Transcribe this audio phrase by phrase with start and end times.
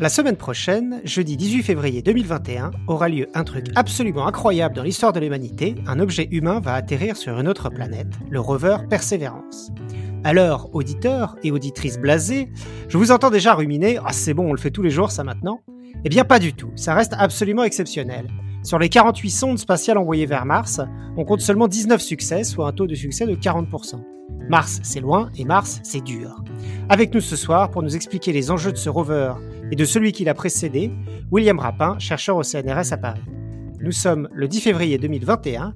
[0.00, 5.12] La semaine prochaine, jeudi 18 février 2021, aura lieu un truc absolument incroyable dans l'histoire
[5.12, 5.74] de l'humanité.
[5.86, 9.70] Un objet humain va atterrir sur une autre planète, le rover Perseverance.
[10.24, 12.48] Alors, auditeurs et auditrices blasés,
[12.88, 15.22] je vous entends déjà ruminer Ah, c'est bon, on le fait tous les jours, ça
[15.22, 15.60] maintenant?
[16.06, 16.70] Eh bien, pas du tout.
[16.76, 18.26] Ça reste absolument exceptionnel.
[18.62, 20.80] Sur les 48 sondes spatiales envoyées vers Mars,
[21.18, 24.00] on compte seulement 19 succès, soit un taux de succès de 40%.
[24.48, 26.42] Mars, c'est loin et Mars, c'est dur.
[26.88, 29.34] Avec nous ce soir pour nous expliquer les enjeux de ce rover
[29.70, 30.90] et de celui qui l'a précédé,
[31.30, 33.22] William Rapin, chercheur au CNRS à Paris.
[33.80, 35.74] Nous sommes le 10 février 2021.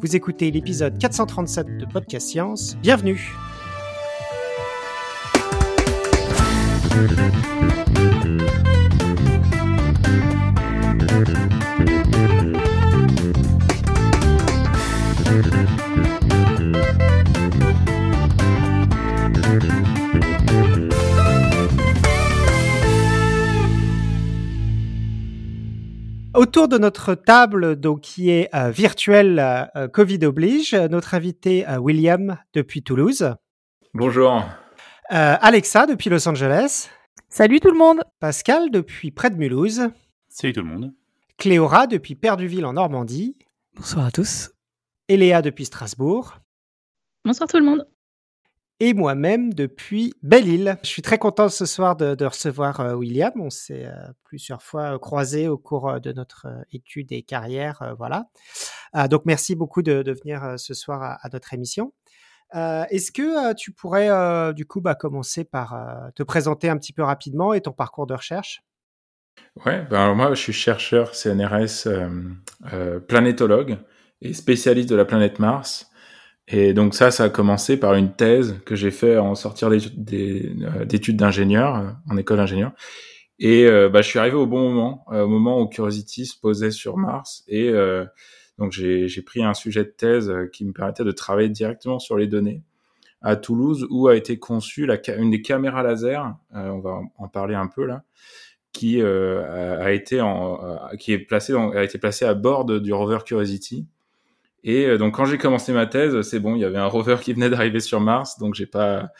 [0.00, 2.76] Vous écoutez l'épisode 437 de Podcast Science.
[2.82, 3.34] Bienvenue
[26.32, 29.40] Autour de notre table, donc qui est euh, virtuelle,
[29.74, 33.34] euh, Covid oblige, notre invité euh, William depuis Toulouse.
[33.94, 34.44] Bonjour.
[35.08, 36.88] Alexa depuis Los Angeles.
[37.28, 38.04] Salut tout le monde.
[38.20, 39.88] Pascal depuis près de Mulhouse.
[40.28, 40.94] Salut tout le monde.
[41.36, 43.36] Cléora depuis Perduville en Normandie.
[43.74, 44.52] Bonsoir à tous.
[45.08, 46.38] Eléa depuis Strasbourg.
[47.24, 47.88] Bonsoir tout le monde
[48.80, 50.78] et moi-même depuis Belle-Île.
[50.82, 53.32] Je suis très content ce soir de, recevoir euh, William.
[53.36, 53.92] On s'est euh,
[54.24, 57.94] plusieurs fois croisés au cours euh, de notre étude et carrière.
[57.98, 58.26] voilà.
[59.08, 61.92] donc merci beaucoup de, venir ce soir à, notre émission.
[62.52, 67.52] Est-ce que tu pourrais du coup bah, commencer par te présenter un petit peu rapidement
[67.52, 68.62] et ton parcours de recherche?
[69.64, 71.88] Ouais, ben moi je suis chercheur CNRS
[73.06, 73.78] planétologue
[74.22, 75.89] et spécialiste de la planète Mars.
[76.52, 80.84] Et donc ça, ça a commencé par une thèse que j'ai fait en sortir euh,
[80.84, 82.72] d'études d'ingénieur, euh, en école d'ingénieur.
[83.38, 86.72] Et euh, bah, je suis arrivé au bon moment, au moment où Curiosity se posait
[86.72, 87.44] sur Mars.
[87.48, 87.72] Et
[88.58, 92.26] donc j'ai pris un sujet de thèse qui me permettait de travailler directement sur les
[92.26, 92.62] données
[93.22, 97.54] à Toulouse, où a été conçue la, une des caméras laser, on va en parler
[97.54, 98.02] un peu là,
[98.72, 100.60] qui a été en,
[100.98, 103.86] qui est placée, a été placée à bord du rover Curiosity
[104.62, 107.16] et euh, donc quand j'ai commencé ma thèse, c'est bon, il y avait un rover
[107.22, 109.10] qui venait d'arriver sur Mars, donc j'ai pas,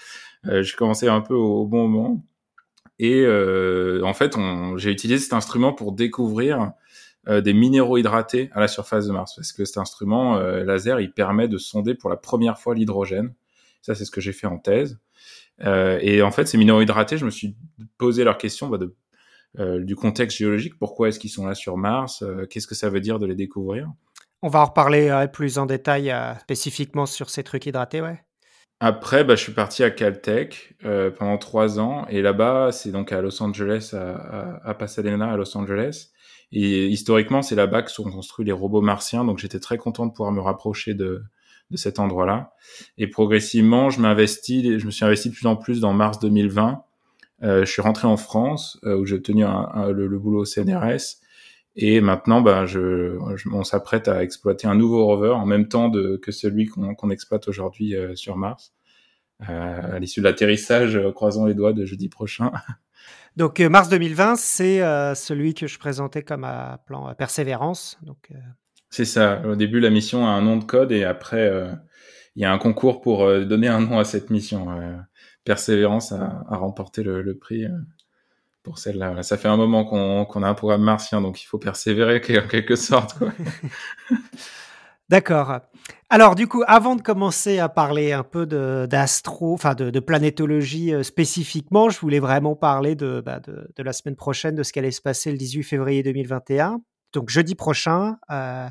[0.46, 2.24] euh, j'ai commencé un peu au, bon moment.
[2.98, 4.36] Et euh, en fait,
[4.76, 6.72] j'ai utilisé cet instrument pour découvrir
[7.28, 11.00] euh, des minéraux hydratés à la surface de Mars, parce que cet instrument euh, laser,
[11.00, 13.32] il permet de sonder pour la première fois l'hydrogène.
[13.80, 14.98] Ça, c'est ce que j'ai fait en thèse.
[15.64, 17.56] et en fait, ces minéraux hydratés, je me suis
[17.96, 20.78] posé leur question bah, de, du contexte géologique.
[20.78, 22.22] Pourquoi est-ce qu'ils sont là sur Mars?
[22.50, 23.90] Qu'est-ce que ça veut dire de les découvrir?
[24.42, 28.20] On va en reparler euh, plus en détail euh, spécifiquement sur ces trucs hydratés, ouais.
[28.82, 33.12] Après, bah, je suis parti à Caltech euh, pendant trois ans et là-bas, c'est donc
[33.12, 36.08] à Los Angeles, à, Pasadena, à Los Angeles.
[36.50, 40.12] Et historiquement, c'est là-bas que sont construits les robots martiens, donc j'étais très content de
[40.12, 41.22] pouvoir me rapprocher de,
[41.74, 42.54] cet endroit-là.
[42.96, 46.82] Et progressivement, je m'investis, je me suis investi de plus en plus dans mars 2020.
[47.42, 51.19] je suis rentré en France où j'ai tenu le, le, boulot au CNRS
[51.76, 53.16] et maintenant, bah, je,
[53.52, 57.48] on s'apprête à exploiter un nouveau rover en même temps de, que celui qu'on exploite
[57.48, 58.72] aujourd'hui euh, sur Mars.
[59.48, 62.50] Euh, à l'issue de l'atterrissage, euh, croisons les doigts de jeudi prochain.
[63.36, 64.80] Donc mars 2020, c'est
[65.14, 67.96] celui que je présentais comme à plan Persévérance.
[68.02, 68.32] Donc
[68.90, 69.40] c'est ça.
[69.46, 71.48] Au début, la mission a un nom de code et après,
[72.34, 74.66] il y a un concours pour donner un nom à cette mission.
[75.44, 77.66] Persévérance a, a remporté le, le prix
[78.62, 79.22] pour celle-là.
[79.22, 82.76] Ça fait un moment qu'on a un programme martien, donc il faut persévérer en quelque
[82.76, 83.16] sorte.
[85.10, 85.58] D'accord.
[86.08, 88.46] Alors du coup, avant de commencer à parler un peu
[88.86, 94.14] d'astro, enfin de, planétologie euh, spécifiquement, je voulais vraiment parler bah, de, de, la semaine
[94.14, 96.80] prochaine, de ce qui allait se passer le 18 février 2021,
[97.12, 98.68] donc jeudi prochain, euh,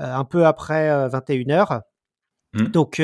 [0.00, 1.82] euh, un peu après 21h.
[2.54, 2.64] Mmh.
[2.68, 3.02] Donc,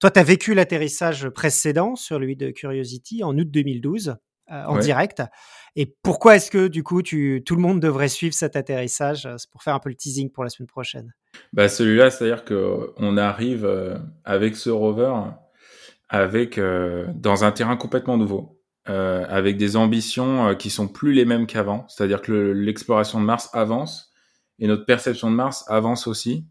[0.00, 4.16] toi, tu as vécu l'atterrissage précédent, sur celui de Curiosity, en août 2012.
[4.52, 5.24] Euh, en direct.
[5.74, 9.50] Et pourquoi est-ce que du coup tu, tout le monde devrait suivre cet atterrissage C'est
[9.50, 11.12] pour faire un peu le teasing pour la semaine prochaine?
[11.52, 15.12] Bah celui-là, c'est-à-dire que on arrive euh, avec ce rover
[16.08, 21.48] avec euh, dans un terrain complètement nouveau, avec des ambitions qui sont plus les mêmes
[21.48, 21.84] qu'avant.
[21.88, 24.12] C'est-à-dire que l'exploration de Mars avance
[24.60, 26.46] et notre perception de Mars avance aussi.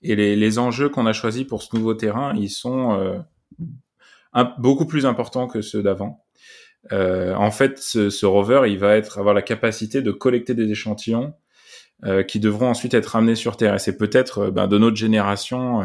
[0.00, 3.22] Et les, les enjeux qu'on a choisis pour ce nouveau terrain, ils sont
[4.56, 6.26] beaucoup plus importants que ceux d'avant.
[6.92, 10.70] Euh, en fait, ce, ce, rover, il va être avoir la capacité de collecter des
[10.70, 11.34] échantillons
[12.28, 13.74] qui devront ensuite être ramenés sur Terre.
[13.74, 15.80] Et c'est peut-être ben, de notre génération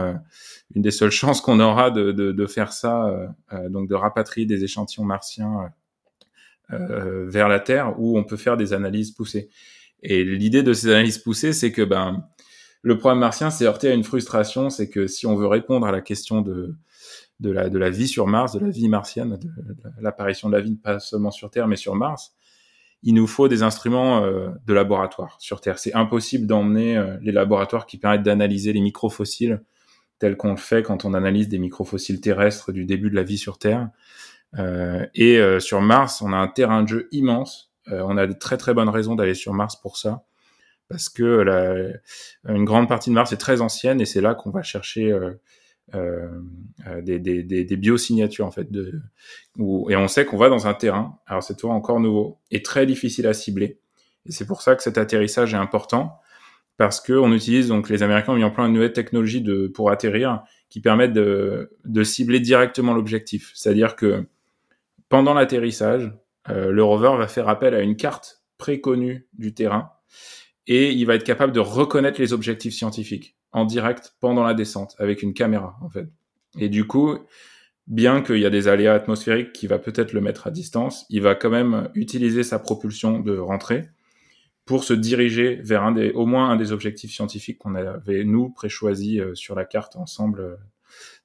[0.76, 3.34] une des seules chances qu'on aura de, de, de, faire ça,
[3.70, 5.72] donc de rapatrier des échantillons martiens
[6.70, 9.50] vers la Terre, où on peut faire des analyses poussées.
[10.04, 12.26] Et l'idée de ces analyses poussées, c'est que ben
[12.82, 15.92] le problème martien s'est heurté à une frustration, c'est que si on veut répondre à
[15.92, 16.76] la question de
[17.42, 19.50] de la, vie sur Mars, de la vie martienne, de,
[20.00, 22.34] l'apparition de la vie pas seulement sur Terre mais sur Mars,
[23.04, 25.80] il nous faut des instruments euh, de laboratoire sur Terre.
[25.80, 29.64] C'est impossible d'emmener euh, les laboratoires qui permettent d'analyser les microfossiles
[30.20, 33.40] tels qu'on le fait quand on analyse des microfossiles terrestres du début de la vie
[33.40, 33.90] sur Terre.
[34.60, 37.72] Euh, et sur Mars, on a un terrain de jeu immense.
[37.88, 40.24] on a de très très bonnes raisons d'aller sur Mars pour ça
[40.90, 41.94] parce que
[42.48, 45.12] une grande partie de Mars est très ancienne et c'est là qu'on va chercher
[45.94, 48.72] des, des, des, des, biosignatures en fait.
[48.72, 49.02] De,
[49.58, 52.62] où, et on sait qu'on va dans un terrain, alors c'est toujours encore nouveau, et
[52.62, 53.80] très difficile à cibler.
[54.26, 56.20] Et c'est pour ça que cet atterrissage est important,
[56.78, 59.68] parce que on utilise donc les Américains ont mis en place une nouvelle technologie de
[59.68, 63.52] pour atterrir qui permettent de, de cibler directement l'objectif.
[63.54, 64.26] C'est-à-dire que
[65.10, 66.12] pendant l'atterrissage,
[66.50, 69.92] euh, le rover va faire appel à une carte préconnue du terrain
[70.68, 74.96] et il va être capable de reconnaître les objectifs scientifiques en direct pendant la descente
[75.00, 76.08] avec une caméra en fait.
[76.58, 77.18] Et du coup,
[77.88, 81.22] bien qu'il y a des aléas atmosphériques qui va peut-être le mettre à distance, il
[81.22, 83.90] va quand même utiliser sa propulsion de rentrée
[84.66, 88.50] pour se diriger vers un des, au moins un des objectifs scientifiques qu'on avait nous
[88.50, 90.56] préchoisis euh, sur la carte ensemble euh,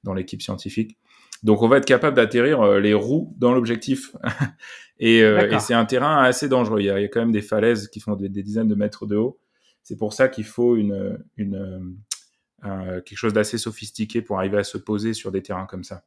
[0.03, 0.97] dans l'équipe scientifique.
[1.43, 4.15] Donc on va être capable d'atterrir euh, les roues dans l'objectif.
[4.99, 6.81] et, et c'est un terrain assez dangereux.
[6.81, 8.67] Il y, a, il y, a, quand même des falaises qui font des, des dizaines
[8.67, 9.39] de mètres de haut.
[9.83, 11.95] C'est pour ça qu'il faut une, une,
[12.63, 16.03] quelque chose d'assez sophistiqué pour arriver à se poser sur des terrains comme ça.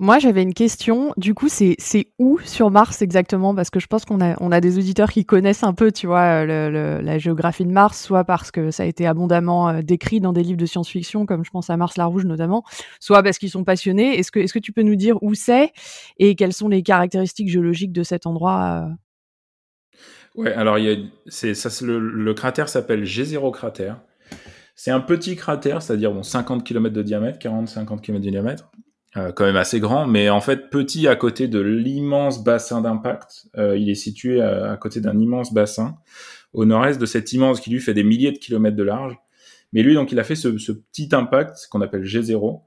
[0.00, 1.12] Moi, j'avais une question.
[1.16, 1.76] Du coup, c'est
[2.20, 3.52] où sur Mars exactement?
[3.52, 6.06] Parce que je pense qu'on a, on a des auditeurs qui connaissent un peu, tu
[6.06, 10.20] vois, le, la géographie de Mars, soit parce que ça a été abondamment euh, décrit
[10.20, 12.62] dans des livres de science-fiction, comme je pense à Mars la Rouge notamment,
[13.00, 14.16] soit parce qu'ils sont passionnés.
[14.16, 15.72] Est-ce que, est-ce que tu peux nous dire où c'est
[16.18, 18.94] et quelles sont les caractéristiques géologiques de cet endroit euh?
[20.36, 20.96] Ouais, alors il y a,
[21.26, 24.00] c'est, ça, le, le cratère s'appelle G0 cratère.
[24.80, 28.70] C'est un petit cratère, c'est-à-dire bon, 50 km de diamètre, 40-50 km de diamètre,
[29.16, 33.48] euh, quand même assez grand, mais en fait petit à côté de l'immense bassin d'impact.
[33.56, 35.96] Euh, il est situé à, côté d'un immense bassin
[36.52, 39.16] au nord-est de cet immense qui lui fait des milliers de kilomètres de large.
[39.72, 42.62] Mais lui, donc, il a fait ce, ce petit impact qu'on appelle G0.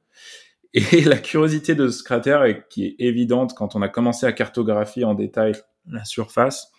[0.73, 4.33] Et la curiosité de ce cratère, et qui est évidente quand on a commencé à
[4.33, 5.53] cartographier en détail
[5.89, 6.73] la surface,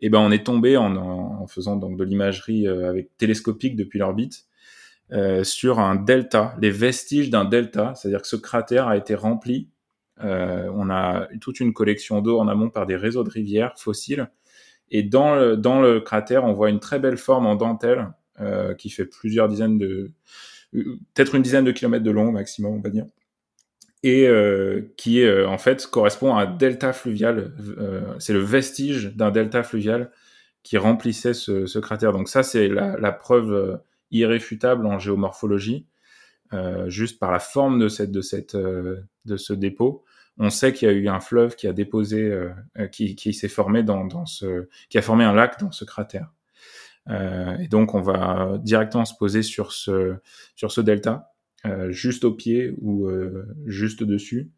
[0.00, 4.00] eh ben on est tombé en, en faisant donc de l'imagerie euh, avec télescopique depuis
[4.00, 4.48] l'orbite
[5.12, 9.68] euh, sur un delta, les vestiges d'un delta, c'est-à-dire que ce cratère a été rempli.
[10.22, 14.30] Euh, on a toute une collection d'eau en amont par des réseaux de rivières fossiles.
[14.90, 18.74] Et dans le, dans le cratère, on voit une très belle forme en dentelle euh,
[18.74, 20.12] qui fait plusieurs dizaines de,
[20.72, 23.06] peut-être une dizaine de kilomètres de long maximum, on va dire,
[24.02, 24.28] et
[24.98, 27.54] qui en fait correspond à un delta fluvial.
[28.18, 30.10] C'est le vestige d'un delta fluvial
[30.62, 32.12] qui remplissait ce, cratère.
[32.12, 33.80] Donc ça, c'est la preuve
[34.14, 35.86] irréfutable en géomorphologie,
[36.52, 40.04] euh, juste par la forme euh, de ce dépôt.
[40.38, 43.84] On sait qu'il y a eu un fleuve qui a déposé, euh, qui, s'est formé
[44.94, 46.32] a formé un lac dans ce cratère.
[47.08, 50.16] et donc on va directement se poser sur ce,
[50.56, 51.32] sur ce delta,
[51.90, 53.08] juste au pied ou
[53.66, 54.50] juste dessus.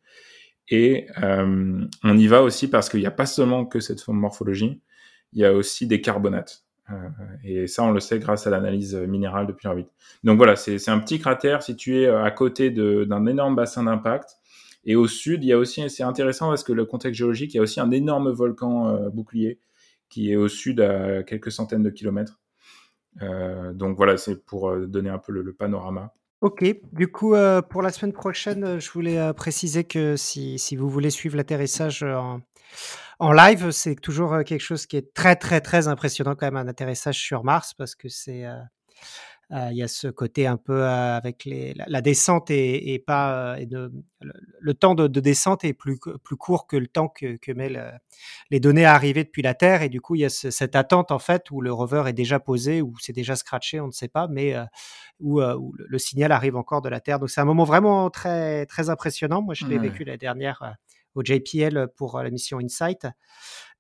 [0.69, 4.81] Et on y va aussi parce qu'il n'y a pas seulement que cette forme morphologie,
[5.35, 6.66] il y a aussi des carbonates.
[6.91, 7.09] Euh,
[7.45, 9.89] et ça, on le sait grâce à l'analyse minérale depuis l'orbite.
[10.25, 14.37] Donc voilà, c'est un petit cratère situé euh, à côté d'un énorme bassin d'impact.
[14.85, 17.57] Et au sud, il y a aussi, c'est intéressant parce que le contexte géologique, il
[17.57, 19.59] y a aussi un énorme volcan euh, bouclier
[20.09, 22.39] qui est au sud à quelques centaines de kilomètres.
[23.75, 26.13] Donc voilà, c'est pour donner un peu le, panorama.
[26.43, 27.35] Ok, du coup,
[27.71, 32.41] pour la semaine prochaine, je voulais préciser que si, si, vous voulez suivre l'atterrissage en,
[33.19, 36.69] en live, c'est toujours quelque chose qui est très, très, très impressionnant quand même, un
[36.69, 38.47] atterrissage sur Mars, parce que c'est...
[39.53, 42.99] Euh, il y a ce côté un peu avec les, la, la, descente et, et
[42.99, 46.89] pas et de, le, le, temps de, de, descente est plus plus court que le
[46.89, 47.93] temps que, que met le,
[48.51, 50.75] les données à arriver depuis la Terre et du coup il y a ce, cette
[50.75, 53.93] attente en fait où le rover est déjà posé ou c'est déjà scratché on ne
[53.93, 54.57] sait pas mais
[55.21, 58.67] où, où, le signal arrive encore de la Terre donc c'est un moment vraiment très
[58.67, 59.91] très impressionnant moi je l'ai ouais.
[59.91, 60.75] vécu la dernière
[61.17, 63.07] au JPL pour la mission Insight.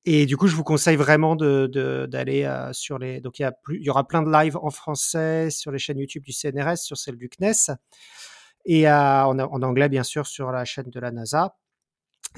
[0.08, 3.20] Et du coup, je vous conseille vraiment d'aller euh, sur les.
[3.20, 6.76] Donc, il y, aura plein de lives en français sur les chaînes YouTube du CNRS,
[6.76, 7.74] sur celle du CNES,
[8.64, 11.56] et euh, en, anglais, bien sûr, sur la chaîne de la NASA.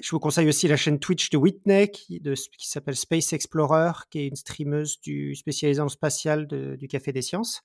[0.02, 2.22] Je vous conseille aussi la chaîne Twitch de Whitney qui,
[2.58, 7.62] s'appelle Space Explorer, qui est une streameuse du, spécialisée spatial du Café des Sciences.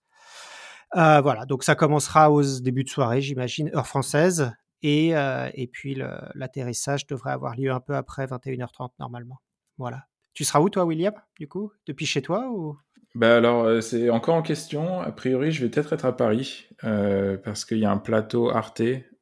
[0.96, 4.52] Euh, voilà, donc ça commencera au début de soirée, j'imagine, heure française.
[4.84, 5.96] Et, euh, et puis
[6.36, 9.42] l'atterrissage devrait avoir lieu un peu après 21h30 normalement.
[9.78, 10.06] Voilà.
[10.34, 11.72] Tu seras où toi, William, du coup?
[11.88, 12.78] Depuis chez toi ou?
[13.16, 15.00] Bah alors, euh, c'est encore en question.
[15.00, 18.82] A priori, je vais peut-être être à Paris parce qu'il y a un plateau Arte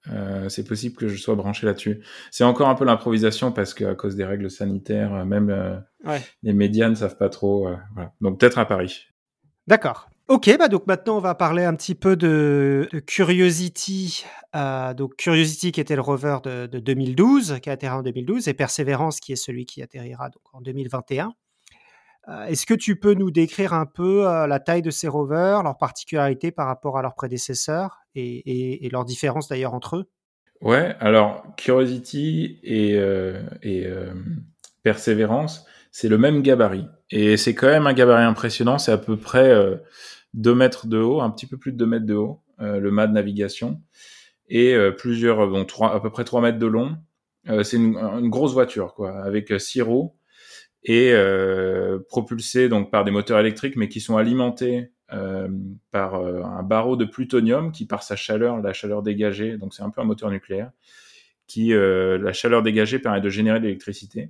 [0.09, 2.03] euh, c'est possible que je sois branché là-dessus.
[2.31, 5.77] C'est encore un peu l'improvisation parce qu'à cause des règles sanitaires, euh, même euh,
[6.41, 7.69] les médias ne savent pas trop.
[7.93, 8.13] Voilà.
[8.21, 9.07] Donc peut-être à Paris.
[9.67, 10.09] D'accord.
[10.27, 14.25] Ok, bah donc maintenant on va parler un petit peu de, Curiosity.
[14.95, 19.19] donc Curiosity qui était le rover de, 2012, qui a atterri en 2012, et Perseverance
[19.19, 21.33] qui est celui qui atterrira donc en 2021.
[22.47, 26.51] Est-ce que tu peux nous décrire un peu la taille de ces rovers, leurs particularités
[26.51, 30.09] par rapport à leurs prédécesseurs et, leurs différences d'ailleurs entre eux?
[30.61, 34.13] Ouais, alors Curiosity et, euh, euh,
[34.83, 36.87] Persévérance, c'est le même gabarit.
[37.09, 39.53] Et c'est quand même un gabarit impressionnant, c'est à peu près
[40.33, 42.91] 2 euh, mètres de haut, un petit peu plus de 2 mètres de haut, le
[42.91, 43.81] mât de navigation,
[44.47, 46.95] et plusieurs, bon, 3, à peu près 3 mètres de long.
[47.63, 50.13] c'est une, grosse voiture, quoi, avec 6 roues
[50.83, 51.15] et
[52.07, 55.49] propulsée donc par des moteurs électriques, mais qui sont alimentés euh,
[55.91, 59.83] par euh, un barreau de plutonium qui, par sa chaleur, la chaleur dégagée, donc c'est
[59.83, 60.71] un peu un moteur nucléaire,
[61.47, 64.29] qui, euh, la chaleur dégagée permet de générer de l'électricité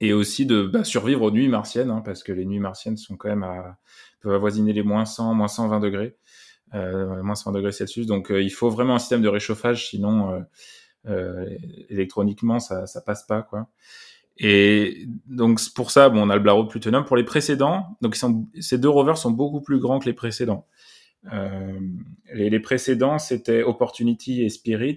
[0.00, 3.16] et aussi de bah, survivre aux nuits martiennes, hein, parce que les nuits martiennes sont
[3.16, 3.78] quand même à,
[4.20, 6.16] peuvent avoisiner les moins 100, moins 120 degrés,
[6.74, 8.06] euh, moins 120 degrés Celsius.
[8.06, 10.44] Donc il faut vraiment un système de réchauffage, sinon
[11.88, 13.68] électroniquement ça, ça passe pas quoi.
[14.42, 17.04] Et donc pour ça, bon, on a le de plutonium.
[17.04, 18.16] Pour les précédents, donc
[18.60, 20.66] ces deux rovers sont beaucoup plus grands que les précédents.
[21.32, 21.78] Euh,
[22.32, 24.96] les, précédents, c'était Opportunity et Spirit.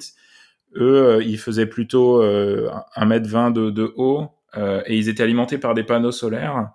[0.75, 5.57] Eux, euh, ils faisaient plutôt euh, 1m20 de, de haut euh, et ils étaient alimentés
[5.57, 6.72] par des panneaux solaires.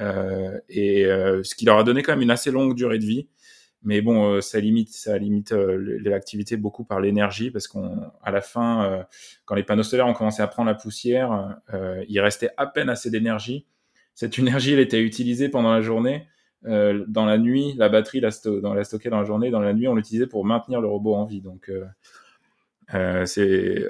[0.00, 3.28] Euh, et ce qui leur a donné quand même une assez longue durée de vie.
[3.82, 8.40] Mais bon, euh, ça limite, ça limite euh, l'activité beaucoup par l'énergie parce qu'à la
[8.42, 9.02] fin, euh,
[9.46, 11.60] quand les panneaux solaires ont commencé à prendre la poussière,
[12.08, 13.66] il restait à peine assez d'énergie.
[14.14, 16.26] Cette énergie, elle était utilisée pendant la journée.
[16.62, 19.50] dans la nuit, la batterie la, dans, la stockée dans la journée.
[19.50, 21.40] Dans la nuit, on l'utilisait pour maintenir le robot en vie.
[21.40, 21.70] Donc,
[23.26, 23.86] c'est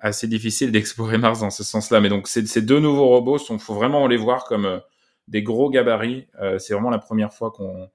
[0.00, 2.00] assez difficile d'explorer Mars dans ce sens-là.
[2.00, 4.80] Mais donc, ces deux nouveaux robots, il faut vraiment les voir comme
[5.28, 6.26] des gros gabarits.
[6.58, 7.88] c'est vraiment la première fois qu'on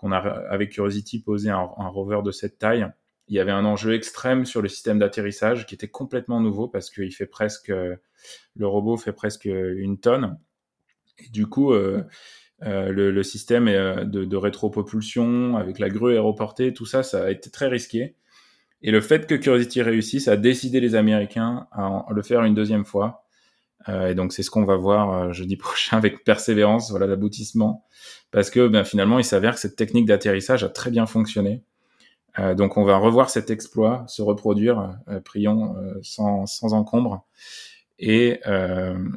[0.00, 2.86] qu'on a avec Curiosity posé un, rover de cette taille.
[3.28, 6.90] Il y avait un enjeu extrême sur le système d'atterrissage qui était complètement nouveau parce
[6.90, 10.38] qu'il fait presque, le robot fait presque une tonne.
[11.18, 12.02] Et du coup, euh,
[12.62, 17.30] euh, le, système euh, de, de rétropropulsion avec la grue aéroportée, tout ça, ça a
[17.30, 18.16] été très risqué.
[18.82, 22.84] Et le fait que Curiosity réussisse a décidé les Américains à le faire une deuxième
[22.84, 23.24] fois.
[23.88, 27.86] Euh, et donc c'est ce qu'on va voir euh, jeudi prochain avec persévérance, voilà l'aboutissement,
[28.30, 31.62] parce que ben, finalement il s'avère que cette technique d'atterrissage a très bien fonctionné.
[32.38, 37.26] Euh, donc on va revoir cet exploit se reproduire, prions, sans, sans, encombre.
[38.02, 38.40] Et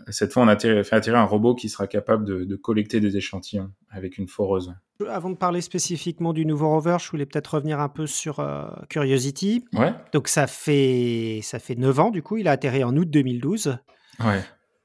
[0.10, 3.16] cette fois on a fait atterrir un robot qui sera capable de, de, collecter des
[3.18, 4.74] échantillons avec une foreuse.
[5.08, 8.46] Avant de parler spécifiquement du nouveau rover, je voulais peut-être revenir un peu sur
[8.90, 9.66] Curiosity.
[9.74, 9.94] Ouais.
[10.12, 13.78] Donc ça fait ça fait 9 ans du coup, il a atterri en août 2012.
[14.20, 14.42] Ouais.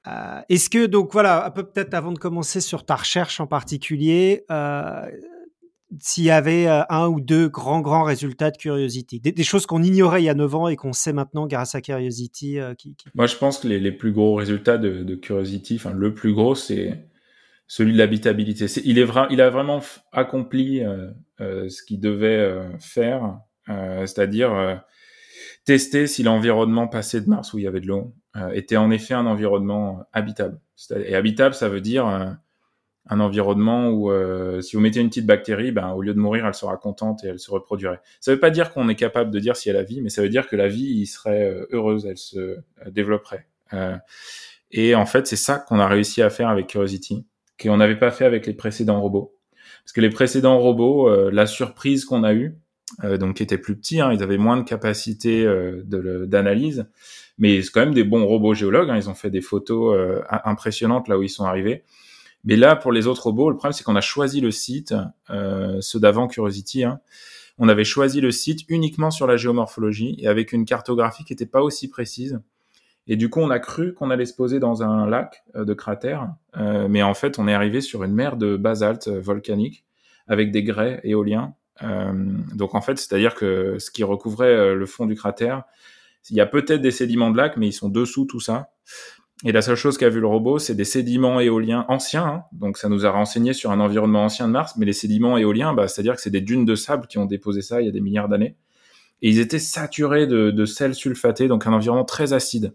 [0.09, 3.47] Euh, est-ce que, donc voilà, un peu peut-être avant de commencer sur ta recherche en
[3.47, 5.07] particulier, euh,
[6.01, 9.83] s'il y avait euh, un ou deux grands, grands résultats de Curiosity, des, choses qu'on
[9.83, 13.27] ignorait il y a 9 ans et qu'on sait maintenant grâce à Curiosity qui, Moi,
[13.27, 17.09] je pense que les, plus gros résultats de, Curiosity, le plus gros, c'est
[17.67, 18.67] celui de l'habitabilité.
[18.85, 18.99] Il,
[19.31, 19.81] il a vraiment
[20.13, 20.83] accompli
[21.39, 24.83] ce qu'il devait faire, c'est-à-dire
[25.69, 28.91] tester si l'environnement passé de Mars où il y avait de l'eau euh, était en
[28.91, 30.59] effet un environnement habitable.
[30.91, 32.31] Et habitable, ça veut dire euh,
[33.09, 36.47] un environnement où euh, si vous mettez une petite bactérie, ben, au lieu de mourir,
[36.47, 38.01] elle sera contente et elle se reproduirait.
[38.21, 40.11] Ça ne veut pas dire qu'on est capable de dire si elle a vie, mais
[40.11, 43.47] ça veut dire que la vie serait heureuse, elle se développerait.
[44.71, 47.27] et en fait, c'est ça qu'on a réussi à faire avec Curiosity,
[47.61, 49.35] qu'on n'avait pas fait avec les précédents robots.
[49.85, 52.59] Parce que les précédents robots, la surprise qu'on a eue,
[53.03, 55.47] donc qui étaient plus petits, hein, ils avaient moins de capacité
[55.85, 56.87] d'analyse,
[57.39, 58.91] mais c'est quand même des bons robots géologues.
[58.91, 58.97] Hein.
[58.97, 61.85] Ils ont fait des photos euh, impressionnantes là où ils sont arrivés.
[62.49, 64.95] Mais là, pour les autres robots, le problème c'est qu'on a choisi le site,
[65.29, 66.83] euh, ceux d'avant Curiosity.
[66.83, 66.99] Hein.
[67.59, 71.45] On avait choisi le site uniquement sur la géomorphologie et avec une cartographie qui n'était
[71.45, 72.41] pas aussi précise.
[73.07, 75.75] Et du coup, on a cru qu'on allait se poser dans un lac euh, de
[75.75, 79.85] cratères, euh, mais en fait, on est arrivé sur une mer de basalte volcanique
[80.27, 81.55] avec des grès éoliens.
[81.83, 85.65] donc en fait, c'est-à-dire que ce qui recouvrait le fond du cratère,
[86.31, 88.71] Il y a peut-être des sédiments de lac, mais ils sont dessous tout ça.
[89.45, 92.27] Et la seule chose qu'a vu le robot, c'est des sédiments éoliens anciens.
[92.27, 92.43] Hein.
[92.53, 95.73] Donc ça nous a renseigné sur un environnement ancien de Mars, mais les sédiments éoliens,
[95.73, 97.93] bah, c'est-à-dire que c'est des dunes de sable qui ont déposé ça il y a
[97.93, 98.57] des milliards d'années.
[99.23, 102.75] Et ils étaient saturés de, de sel sulfaté, donc un environnement très acide.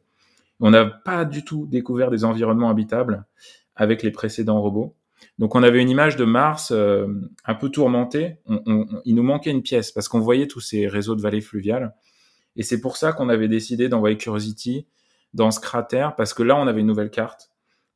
[0.62, 3.26] On n'a pas du tout découvert des environnements habitables
[3.76, 4.96] avec les précédents robots.
[5.40, 7.08] Donc on avait une image de Mars euh,
[7.46, 8.38] un peu tourmentée.
[9.06, 11.94] il nous manquait une pièce parce qu'on voyait tous ces réseaux de vallées fluviales.
[12.56, 14.86] Et c'est pour ça qu'on avait décidé d'envoyer Curiosity
[15.34, 17.50] dans ce cratère parce que là, on avait une nouvelle carte.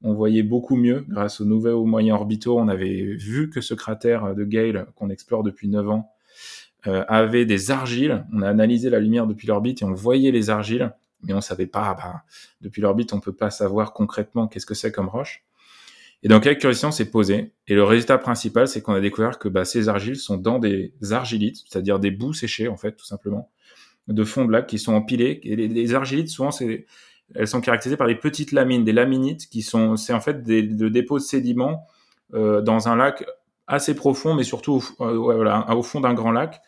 [0.03, 2.59] On voyait beaucoup mieux grâce aux nouveaux moyens orbitaux.
[2.59, 6.11] On avait vu que ce cratère de Gale, qu'on explore depuis 9 ans,
[6.85, 8.25] euh, avait des argiles.
[8.31, 11.65] On a analysé la lumière depuis l'orbite et on voyait les argiles, mais on savait
[11.65, 12.23] pas, bah,
[12.61, 15.43] depuis l'orbite, on peut pas savoir concrètement qu'est-ce que c'est comme roche.
[16.23, 17.53] Et donc avec Curiosity, on s'est posé.
[17.67, 20.93] Et le résultat principal, c'est qu'on a découvert que bah, ces argiles sont dans des
[21.11, 23.51] argilites, c'est-à-dire des bouts séchés, en fait, tout simplement,
[24.07, 25.39] de fond de lac qui sont empilés.
[25.43, 26.85] Et les, les argilites, souvent, c'est
[27.35, 30.63] elles sont caractérisées par des petites lamines, des laminites, qui sont, c'est en fait des,
[30.63, 31.85] de dépôts de sédiments
[32.33, 33.25] euh, dans un lac
[33.67, 36.61] assez profond, mais surtout au, euh, voilà, au fond d'un grand lac.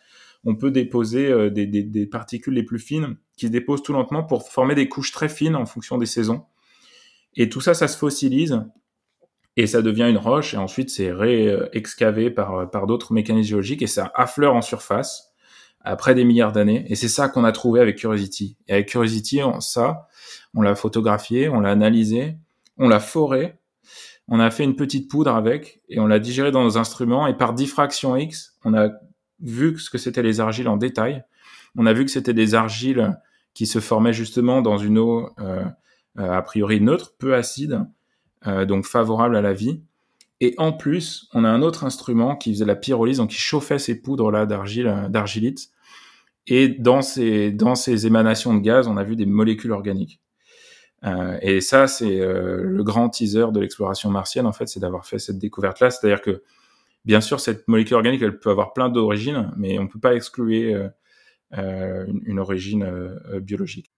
[0.44, 4.22] On peut déposer euh, des, des, particules les plus fines qui se déposent tout lentement
[4.22, 6.44] pour former des couches très fines en fonction des saisons.
[7.36, 8.62] Et tout ça, ça se fossilise
[9.56, 13.86] et ça devient une roche et ensuite c'est réexcavé par, par d'autres mécanismes géologiques et
[13.86, 15.29] ça affleure en surface
[15.82, 16.84] après des milliards d'années.
[16.88, 18.56] Et c'est ça qu'on a trouvé avec Curiosity.
[18.68, 20.08] Et avec Curiosity, on, ça,
[20.54, 22.36] on l'a photographié, on l'a analysé,
[22.76, 23.54] on l'a foré,
[24.28, 27.36] on a fait une petite poudre avec et on l'a digéré dans nos instruments et
[27.36, 28.90] par diffraction X, on a
[29.40, 31.24] vu ce que c'était les argiles en détail.
[31.76, 33.18] On a vu que c'était des argiles
[33.54, 35.64] qui se formaient justement dans une eau euh,
[36.18, 37.84] euh a priori neutre, peu acide,
[38.46, 39.82] euh, donc favorable à la vie.
[40.40, 43.78] Et en plus, on a un autre instrument qui faisait la pyrolyse, donc qui chauffait
[43.78, 45.68] ces poudres là d'argile, euh, d'argilite.
[46.46, 50.20] Et dans ces, dans ces émanations de gaz, on a vu des molécules organiques.
[51.04, 55.06] Euh, et ça, c'est euh, le grand teaser de l'exploration martienne, en fait, c'est d'avoir
[55.06, 55.90] fait cette découverte-là.
[55.90, 56.42] C'est-à-dire que,
[57.04, 60.14] bien sûr, cette molécule organique, elle peut avoir plein d'origines, mais on ne peut pas
[60.14, 60.90] exclure
[61.52, 63.90] une, origine biologique.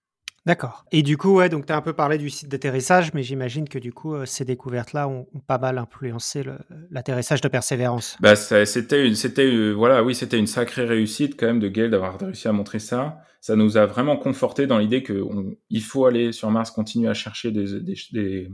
[0.44, 0.84] D'accord.
[0.90, 3.68] Et du coup, ouais, donc tu as un peu parlé du site d'atterrissage, mais j'imagine
[3.68, 6.42] que du coup, euh, ces découvertes-là ont, ont, pas mal influencé
[6.90, 8.16] l'atterrissage de Persévérance.
[8.20, 12.18] Bah, c'était une, c'était, voilà, oui, c'était une sacrée réussite quand même de Gale d'avoir
[12.18, 13.18] réussi à montrer ça.
[13.40, 17.08] Ça nous a vraiment conforté dans l'idée que on, il faut aller sur Mars, continuer
[17.08, 18.48] à chercher des, des, des,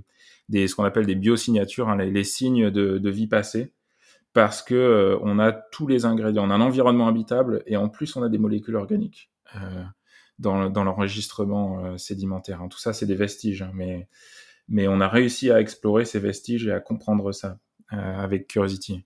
[0.50, 3.72] des ce qu'on appelle des biosignatures, hein, les, les, signes de, de, vie passée,
[4.34, 7.88] parce que euh, on a tous les ingrédients, on a un environnement habitable et en
[7.88, 9.30] plus on a des molécules organiques.
[9.56, 9.84] Euh,
[10.38, 12.62] dans, dans l'enregistrement euh, sédimentaire.
[12.62, 12.68] Hein.
[12.68, 14.08] Tout ça, c'est des vestiges, hein, mais,
[14.68, 17.58] mais on a réussi à explorer ces vestiges et à comprendre ça
[17.92, 19.04] euh, avec Curiosity.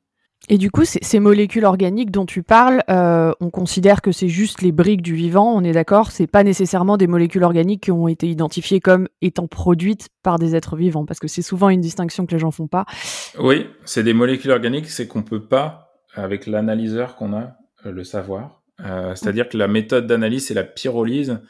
[0.49, 4.61] Et du coup, ces molécules organiques dont tu parles, euh, on considère que c'est juste
[4.61, 6.11] les briques du vivant, on est d'accord?
[6.11, 10.57] C'est pas nécessairement des molécules organiques qui ont été identifiées comme étant produites par des
[10.57, 12.87] êtres vivants, parce que c'est souvent une distinction que les gens font pas.
[13.38, 17.53] Oui, c'est des molécules organiques, c'est qu'on peut pas, avec l'analyseur qu'on a,
[17.85, 18.62] le savoir.
[18.80, 21.40] Euh, c'est-à-dire que la méthode d'analyse, c'est la pyrolyse.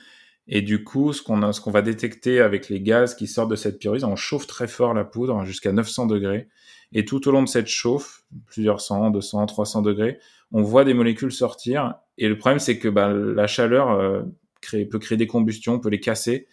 [0.48, 3.78] Et du coup, ce qu'on qu'on va détecter avec les gaz qui sortent de cette
[3.78, 6.48] pyrolyse, on chauffe très fort la poudre jusqu'à 900 degrés.
[6.92, 10.18] Et tout au long de cette chauffe, plusieurs cent, 200, 300 degrés,
[10.50, 11.94] on voit des molécules sortir.
[12.18, 14.22] Et le problème, c'est que bah, la chaleur euh,
[14.61, 16.48] crée, peut créer des combustions, peut les casser.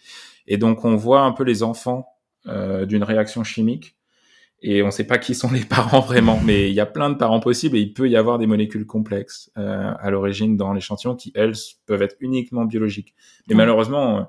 [0.46, 2.06] Et donc, on voit un peu les enfants
[2.46, 3.96] euh, d'une réaction chimique
[4.62, 7.10] et on ne sait pas qui sont les parents vraiment, mais il y a plein
[7.10, 10.72] de parents possibles et il peut y avoir des molécules complexes euh, à l'origine dans
[10.72, 11.54] l'échantillon qui, elles,
[11.86, 13.14] peuvent être uniquement biologiques.
[13.48, 14.22] Mais malheureusement, euh,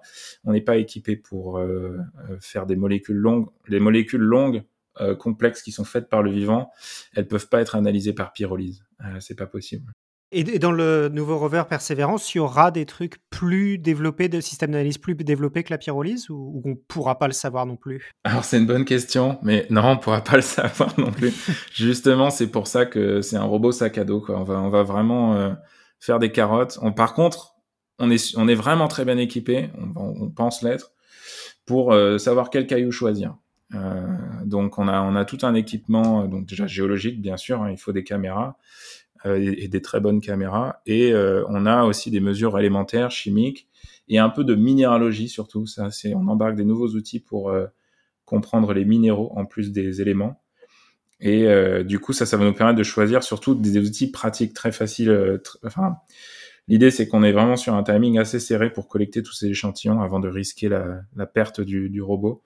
[0.46, 1.98] on n'est pas équipé pour euh,
[2.30, 3.48] euh, faire des molécules longues.
[3.67, 4.63] Les molécules longues
[5.00, 6.70] euh, complexes qui sont faites par le vivant,
[7.15, 8.84] elles peuvent pas être analysées par pyrolyse.
[9.06, 9.94] Euh, c'est pas possible.
[10.34, 14.72] Et dans le nouveau rover Persévérance, il y aura des trucs plus développés, de systèmes
[14.72, 18.12] d'analyse plus développés que la pyrolyse ou, on ne pourra pas le savoir non plus?
[18.24, 21.34] Alors c'est une bonne question, mais non, on ne pourra pas le savoir non plus.
[21.74, 24.22] Justement, c'est pour ça que c'est un robot sac à dos.
[24.22, 24.39] Quoi.
[24.39, 25.52] On, va, on va vraiment euh,
[26.00, 26.80] faire des carottes.
[26.82, 27.56] On, par contre,
[28.00, 30.94] on est, on est vraiment très bien équipé, on, on pense l'être,
[31.65, 33.36] pour euh, savoir quel caillou choisir.
[33.76, 34.08] Euh,
[34.46, 37.78] donc on a, on a tout un équipement, donc déjà géologique bien sûr, hein, il
[37.78, 38.58] faut des caméras
[39.26, 40.82] et, et, des très bonnes caméras.
[40.86, 43.68] Et euh, on a aussi des mesures élémentaires, chimiques,
[44.08, 45.66] et un peu de minéralogie surtout.
[45.66, 47.68] Ça, c'est on embarque des nouveaux outils pour euh,
[48.26, 50.42] comprendre les minéraux en plus des éléments.
[51.22, 54.54] Et euh, du coup, ça, ça va nous permettre de choisir surtout des, outils pratiques
[54.54, 55.12] très faciles.
[55.12, 55.98] Euh, tr enfin,
[56.72, 60.02] l'idée, c'est qu'on est vraiment sur un timing assez serré pour collecter tous ces échantillons
[60.02, 62.42] avant de risquer la, perte du, robot.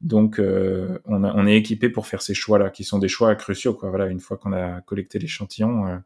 [0.00, 3.74] Donc, euh, on, est équipé pour faire ces choix-là, qui sont des choix cruciaux.
[3.74, 3.90] Quoi.
[3.90, 5.96] Voilà, une fois qu'on a collecté l'échantillon, euh,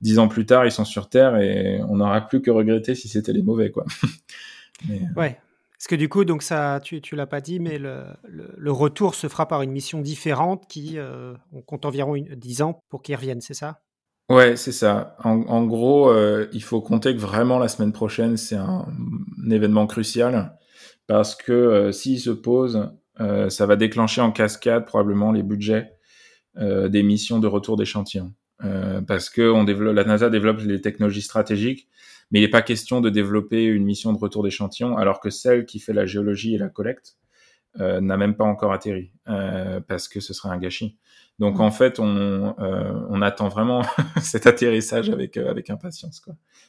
[0.00, 3.06] dix ans plus tard, ils sont sur Terre et on n'aura plus que regretter si
[3.06, 3.70] c'était les mauvais.
[3.70, 3.84] Quoi.
[5.16, 5.36] Ouais.
[5.72, 9.26] Parce que du coup, donc ça, tu, tu l'as pas dit, mais le, retour se
[9.26, 10.98] fera par une mission différente qui,
[11.52, 13.80] on compte environ 10 ans pour qu'ils reviennent, c'est ça?
[14.28, 15.16] Ouais, c'est ça.
[15.24, 16.12] En, gros,
[16.52, 18.86] il faut compter que vraiment la semaine prochaine, c'est un,
[19.50, 20.54] événement crucial
[21.06, 22.90] parce que s'il se pose,
[23.48, 25.92] ça va déclencher en cascade probablement les budgets
[26.60, 28.32] euh, des missions de retour d'échantillons.
[28.64, 31.86] Euh, parce que on développe, la NASA développe les technologies stratégiques,
[32.30, 35.66] mais il n'est pas question de développer une mission de retour d'échantillons alors que celle
[35.66, 37.16] qui fait la géologie et la collecte
[37.80, 40.98] euh, n'a même pas encore atterri, euh, parce que ce serait un gâchis.
[41.38, 41.60] Donc mmh.
[41.60, 43.82] en fait, on, euh, on attend vraiment
[44.20, 46.22] cet atterrissage avec, avec impatience.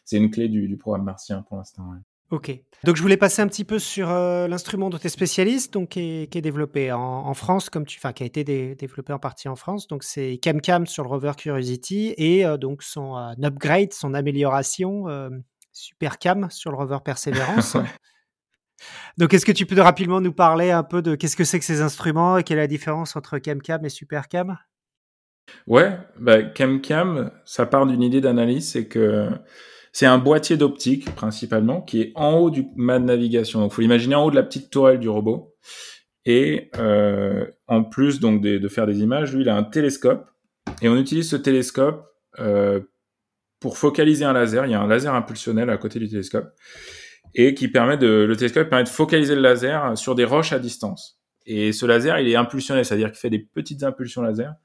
[0.05, 1.83] C'est une clé du, du programme martien pour l'instant.
[1.89, 1.97] Ouais.
[2.31, 2.61] Ok.
[2.83, 5.99] Donc je voulais passer un petit peu sur l'instrument dont tu es spécialiste, donc qui
[5.99, 8.43] est, qui est développé en, France, comme tu, enfin qui a été
[8.75, 9.87] développé en partie en France.
[9.87, 15.05] Donc c'est CamCam sur le rover Curiosity et donc son upgrade, son amélioration
[15.71, 17.77] SuperCam sur le rover Perseverance.
[19.17, 21.65] donc est-ce que tu peux rapidement nous parler un peu de qu'est-ce que c'est que
[21.65, 24.57] ces instruments et quelle est la différence entre CamCam et SuperCam
[25.67, 29.29] Ouais, bah, CamCam, ça part d'une idée d'analyse, c'est que
[29.91, 33.59] c'est un boîtier d'optique principalement qui est en haut du mât de navigation.
[33.59, 35.55] Donc, faut l'imaginer en haut de la petite tourelle du robot.
[36.25, 40.27] Et euh, en plus donc de, faire des images, lui, il a un télescope.
[40.81, 42.05] Et on utilise ce télescope
[42.39, 42.81] euh,
[43.59, 44.65] pour focaliser un laser.
[44.65, 46.53] Il y a un laser impulsionnel à côté du télescope
[47.35, 50.59] et qui permet de le télescope permet de focaliser le laser sur des roches à
[50.59, 51.19] distance.
[51.45, 54.55] Et ce laser, il est impulsionnel, c'est-à-dire qu'il fait des petites impulsions laser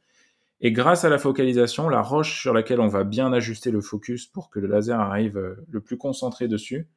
[0.60, 4.26] et grâce à la focalisation, la roche sur laquelle on va bien ajuster le focus
[4.26, 6.88] pour que le laser arrive euh, le plus concentré dessus,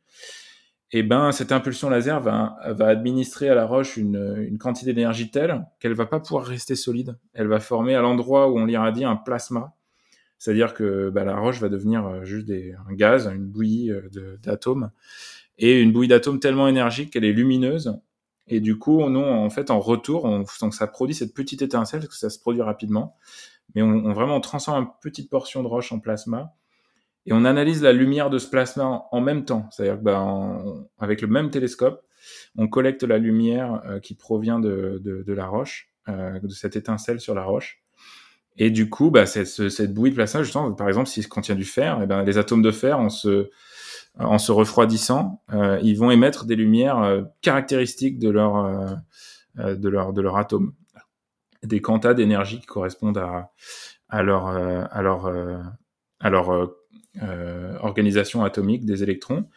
[0.94, 4.94] et eh ben cette impulsion laser va, va administrer à la roche une, une quantité
[4.94, 7.18] d'énergie telle qu'elle va pas pouvoir rester solide.
[7.34, 9.76] Elle va former à l'endroit où on l'irradie un plasma,
[10.38, 14.38] c'est-à-dire que bah, la roche va devenir euh, juste des, un gaz, une bouillie euh,
[14.42, 14.92] d'atomes,
[15.58, 18.00] et une bouillie d'atomes tellement énergique qu'elle est lumineuse.
[18.48, 22.00] Et du coup, nous, en fait, en retour, on, donc ça produit cette petite étincelle,
[22.02, 23.18] parce que ça se produit rapidement
[23.76, 26.54] mais on, on vraiment on transforme une petite portion de roche en plasma
[27.26, 29.68] et on analyse la lumière de ce plasma en, même temps.
[29.72, 32.02] C'est-à-dire que ben, avec le même télescope,
[32.58, 36.78] on collecte la lumière euh, qui provient de, de, de la roche, euh, de cette
[36.78, 37.84] étincelle sur la roche.
[38.56, 41.66] Et du coup, bah, cette, cette bouillie de plasma, justement, par exemple, s'il contient du
[41.66, 43.50] fer, et eh ben, les atomes de fer, en se,
[44.20, 49.90] en se refroidissant, euh, ils vont émettre des lumières euh, caractéristiques de leur, euh, de
[49.90, 50.74] leur, de leur atome
[51.64, 53.52] des quantas d'énergie qui correspondent à,
[54.10, 55.58] à leur, euh, à leur, euh,
[56.20, 56.52] à leur
[57.22, 59.48] euh, organisation atomique des électrons.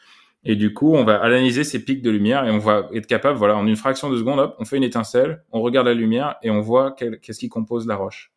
[0.45, 3.39] Et du coup, on va analyser ces pics de lumière et on va être capable,
[3.39, 6.37] voilà, en une fraction de seconde, hop, on fait une étincelle, on regarde la lumière
[6.43, 8.33] et on voit qu'est-ce qui compose la roche.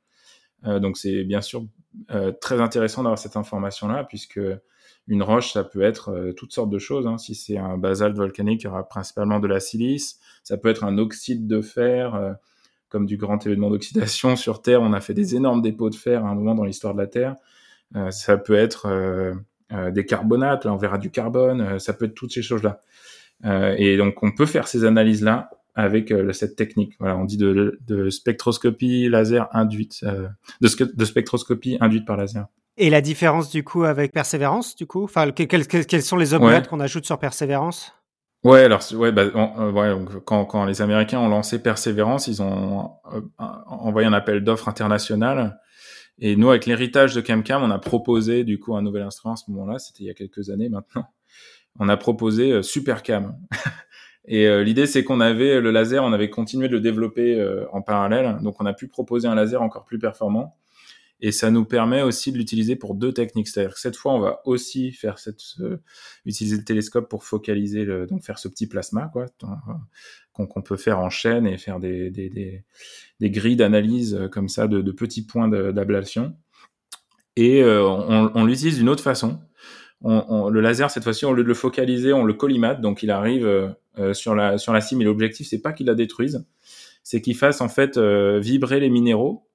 [0.66, 1.66] Euh, donc c'est bien sûr
[2.12, 4.40] euh, très intéressant d'avoir cette information-là, puisque
[5.08, 7.08] une roche, ça peut être euh, toutes sortes de choses.
[7.08, 7.18] Hein.
[7.18, 10.20] Si c'est un basalte volcanique, il y aura principalement de la silice.
[10.44, 12.38] Ça peut être un oxyde de fer
[12.94, 14.82] comme du grand événement d'oxydation sur Terre.
[14.82, 17.08] On a fait des énormes dépôts de fer à un moment dans l'histoire de la
[17.08, 17.36] Terre.
[17.96, 19.34] Euh, ça peut être euh,
[19.72, 22.82] euh, des carbonates, là on verra du carbone, ça peut être toutes ces choses-là.
[23.78, 26.94] et donc on peut faire ces analyses-là avec cette technique.
[27.00, 30.06] Voilà, on dit de, spectroscopie laser induite,
[30.62, 32.48] de, spectroscopie induite par laser.
[32.78, 36.68] Et la différence du coup avec Persévérance, du coup, enfin, quels, quels, sont les upgrades
[36.68, 37.94] qu'on ajoute sur Persévérance?
[38.44, 42.42] Ouais, alors ouais, bah, euh, ouais donc, quand, quand les Américains ont lancé Persévérance, ils
[42.42, 45.60] ont euh, envoyé un appel d'offres international.
[46.20, 49.38] Et nous, avec l'héritage de CamCam, on a proposé du coup un nouvel instrument à
[49.38, 49.80] ce moment-là.
[49.80, 51.06] C'était il y a quelques années maintenant.
[51.80, 53.38] On a proposé euh, SuperCam.
[54.26, 58.38] et l'idée, c'est qu'on avait le laser, on avait continué de le développer en parallèle.
[58.42, 60.58] Donc, on a pu proposer un laser encore plus performant.
[61.20, 63.48] Et ça nous permet aussi de l'utiliser pour deux techniques.
[63.48, 65.42] C'est-à-dire cette fois, on va aussi faire cette,
[66.26, 69.26] utiliser le télescope pour focaliser, donc faire ce petit plasma, quoi,
[70.34, 72.64] qu'on peut faire en chaîne et faire des, des, des,
[73.20, 76.36] des grilles d'analyse euh, comme ça de, petits points d'ablation.
[77.36, 79.40] Et euh, on, l'utilise d'une autre façon.
[80.02, 83.02] On, on, le laser, cette fois-ci, au lieu de le focaliser, on le collimate, donc
[83.02, 85.02] il arrive euh, sur, la, sur la cime.
[85.02, 86.46] Et l'objectif, c'est pas qu'il la détruise,
[87.02, 89.48] c'est qu'il fasse en fait vibrer les minéraux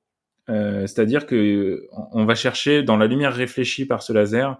[0.48, 4.58] euh, c'est-à-dire que on va chercher dans la lumière réfléchie par ce laser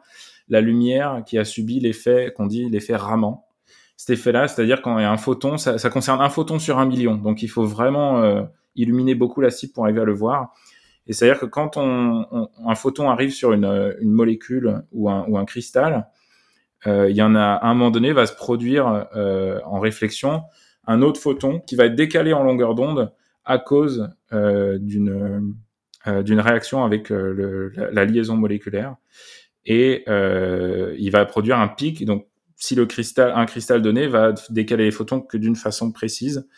[0.49, 3.41] la lumière qui a subi l'effet qu'on dit l'effet Raman.
[3.97, 6.79] Cet effet-là, c'est-à-dire quand il y a un photon, ça, ça, concerne un photon sur
[6.79, 8.43] un million, donc il faut vraiment euh,
[8.77, 10.55] illuminer beaucoup la cible pour arriver à le voir.
[11.07, 15.25] Et c'est-à-dire que quand on, on, un photon arrive sur une, une molécule ou un,
[15.27, 16.07] ou un cristal,
[16.87, 20.43] euh, il y en a à un moment donné va se produire euh, en réflexion
[20.87, 23.13] un autre photon qui va être décalé en longueur d'onde
[23.45, 25.41] à cause euh, d'une euh,
[26.23, 28.97] d'une réaction avec euh, la, liaison moléculaire
[29.65, 32.05] et euh, il va produire un pic.
[32.05, 36.49] Donc si le cristal, un cristal donné va décaler les photons que d'une façon précise.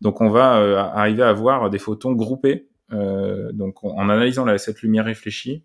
[0.00, 2.68] Donc on va euh, arriver à avoir des photons groupés.
[2.92, 5.64] Euh, donc en analysant cette lumière réfléchie,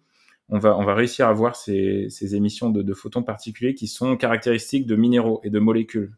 [0.50, 5.40] on va, réussir à voir ces, émissions de, photons particuliers qui sont caractéristiques de minéraux
[5.46, 6.14] et de molécules.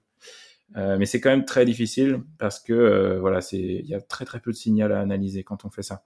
[0.75, 4.01] Euh, mais c'est quand même très difficile parce que euh, voilà, c'est il y a
[4.01, 6.03] très peu de signal à analyser quand on fait ça.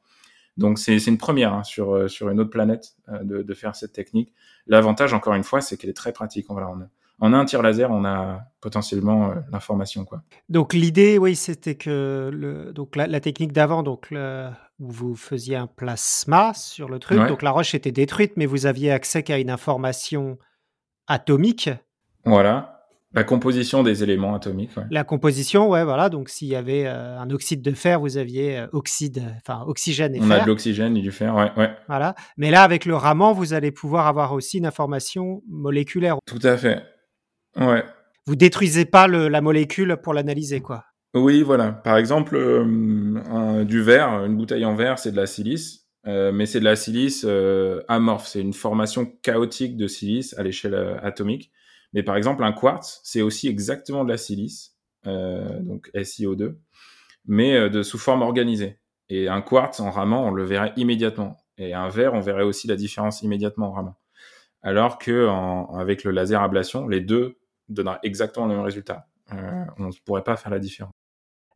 [0.57, 3.75] Donc c'est une première hein, sur euh, sur une autre planète euh, de, de, faire
[3.75, 4.33] cette technique.
[4.65, 6.47] L'avantage encore une fois, c'est qu'elle est très pratique.
[6.49, 6.87] Voilà, on a,
[7.19, 10.23] en un tir laser, on a potentiellement euh, l'information quoi.
[10.49, 15.15] Donc l'idée, oui, c'était que le donc la, la technique d'avant, donc le, où vous
[15.15, 17.27] faisiez un plasma sur le truc, ouais.
[17.27, 20.37] donc la roche était détruite, mais vous aviez accès qu'à une information
[21.07, 21.69] atomique.
[22.25, 22.76] Voilà.
[23.17, 24.77] La composition des éléments atomiques.
[24.77, 24.83] Ouais.
[24.91, 26.07] La composition, ouais, voilà.
[26.09, 30.13] Donc, s'il y avait euh, un oxyde de fer, vous aviez euh, oxyde, enfin oxygène
[30.13, 30.41] et On fer.
[30.41, 31.71] a de l'oxygène et du fer, ouais, ouais.
[31.87, 32.13] Voilà.
[32.37, 36.17] Mais là, avec le Raman, vous allez pouvoir avoir aussi une information moléculaire.
[36.27, 36.83] Tout à fait.
[37.55, 37.83] Ouais.
[38.27, 40.83] Vous détruisez pas le, la molécule pour l'analyser, quoi.
[41.15, 41.71] Oui, voilà.
[41.71, 45.87] Par exemple, euh, un, du verre, une bouteille en verre, c'est de la silice.
[46.05, 47.27] Mais c'est de la silice
[47.89, 51.51] amorphe, c'est une formation chaotique de silice à l'échelle atomique.
[51.97, 56.55] Mais par exemple, un quartz, c'est aussi exactement de la silice, euh, donc SiO2,
[57.25, 58.77] mais euh, de sous forme organisée.
[59.09, 61.37] Et un quartz en ramant, on le verrait immédiatement.
[61.57, 63.97] Et un verre, on verrait aussi la différence immédiatement en ramant.
[64.61, 69.07] Alors que en, avec le laser ablation, les deux donneraient exactement le même résultat.
[69.33, 70.93] Euh, on ne pourrait pas faire la différence.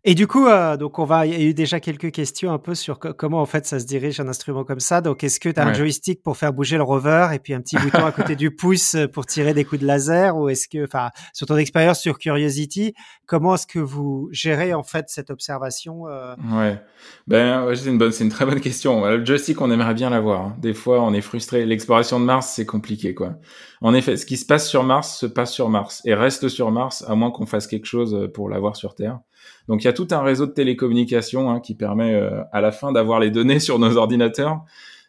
[0.03, 2.57] Et du coup, euh, donc on va, il y a eu déjà quelques questions un
[2.57, 4.99] peu sur comment en fait ça se dirige un instrument comme ça.
[4.99, 5.69] Donc est-ce que tu as ouais.
[5.69, 8.49] un joystick pour faire bouger le rover et puis un petit bouton à côté du
[8.49, 12.17] pouce pour tirer des coups de laser ou est-ce que, enfin, sur ton expérience sur
[12.17, 12.95] Curiosity,
[13.27, 16.33] comment est-ce que vous gérez en fait cette observation euh...
[16.51, 16.81] Ouais,
[17.27, 19.05] ben ouais, c'est une bonne, c'est une très bonne question.
[19.05, 20.41] Le joystick, on aimerait bien l'avoir.
[20.41, 20.55] Hein.
[20.57, 21.67] Des fois, on est frustré.
[21.67, 23.35] L'exploration de Mars, c'est compliqué, quoi.
[23.81, 26.71] En effet, ce qui se passe sur Mars se passe sur Mars et reste sur
[26.71, 29.19] Mars à moins qu'on fasse quelque chose pour l'avoir sur Terre.
[29.67, 32.71] Donc il y a tout un réseau de télécommunications hein, qui permet euh, à la
[32.71, 34.63] fin d'avoir les données sur nos ordinateurs,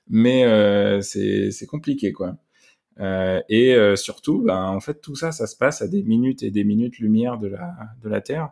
[0.08, 2.36] mais euh, c'est compliqué quoi.
[3.00, 6.42] Euh, et euh, surtout, ben, en fait, tout ça, ça se passe à des minutes
[6.42, 8.50] et des minutes lumière de la de la Terre.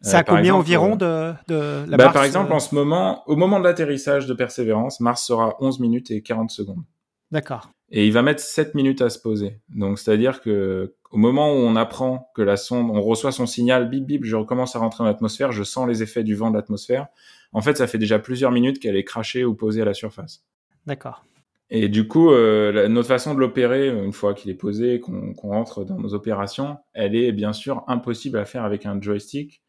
[0.00, 3.24] C'est à combien exemple, environ de, de la bah, Mars Par exemple, en ce moment,
[3.26, 6.84] au moment de l'atterrissage de Persévérance, Mars sera 11 minutes et 40 secondes.
[7.32, 7.70] D'accord.
[7.90, 9.60] Et il va mettre 7 minutes à se poser.
[9.70, 13.88] Donc, c'est-à-dire que au moment où on apprend que la sonde, on reçoit son signal,
[13.88, 16.56] bip bip, je recommence à rentrer dans l'atmosphère, je sens les effets du vent de
[16.56, 17.08] l'atmosphère.
[17.52, 20.44] En fait, ça fait déjà plusieurs minutes qu'elle est crachée ou posée à la surface.
[20.86, 21.24] D'accord.
[21.70, 25.46] Et du coup, euh, notre façon de l'opérer, une fois qu'il est posé, qu'on qu
[25.46, 29.62] rentre dans nos opérations, elle est bien sûr impossible à faire avec un joystick.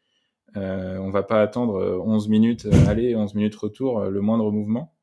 [0.56, 4.94] Euh, on va pas attendre 11 minutes aller, 11 minutes retour, le moindre mouvement.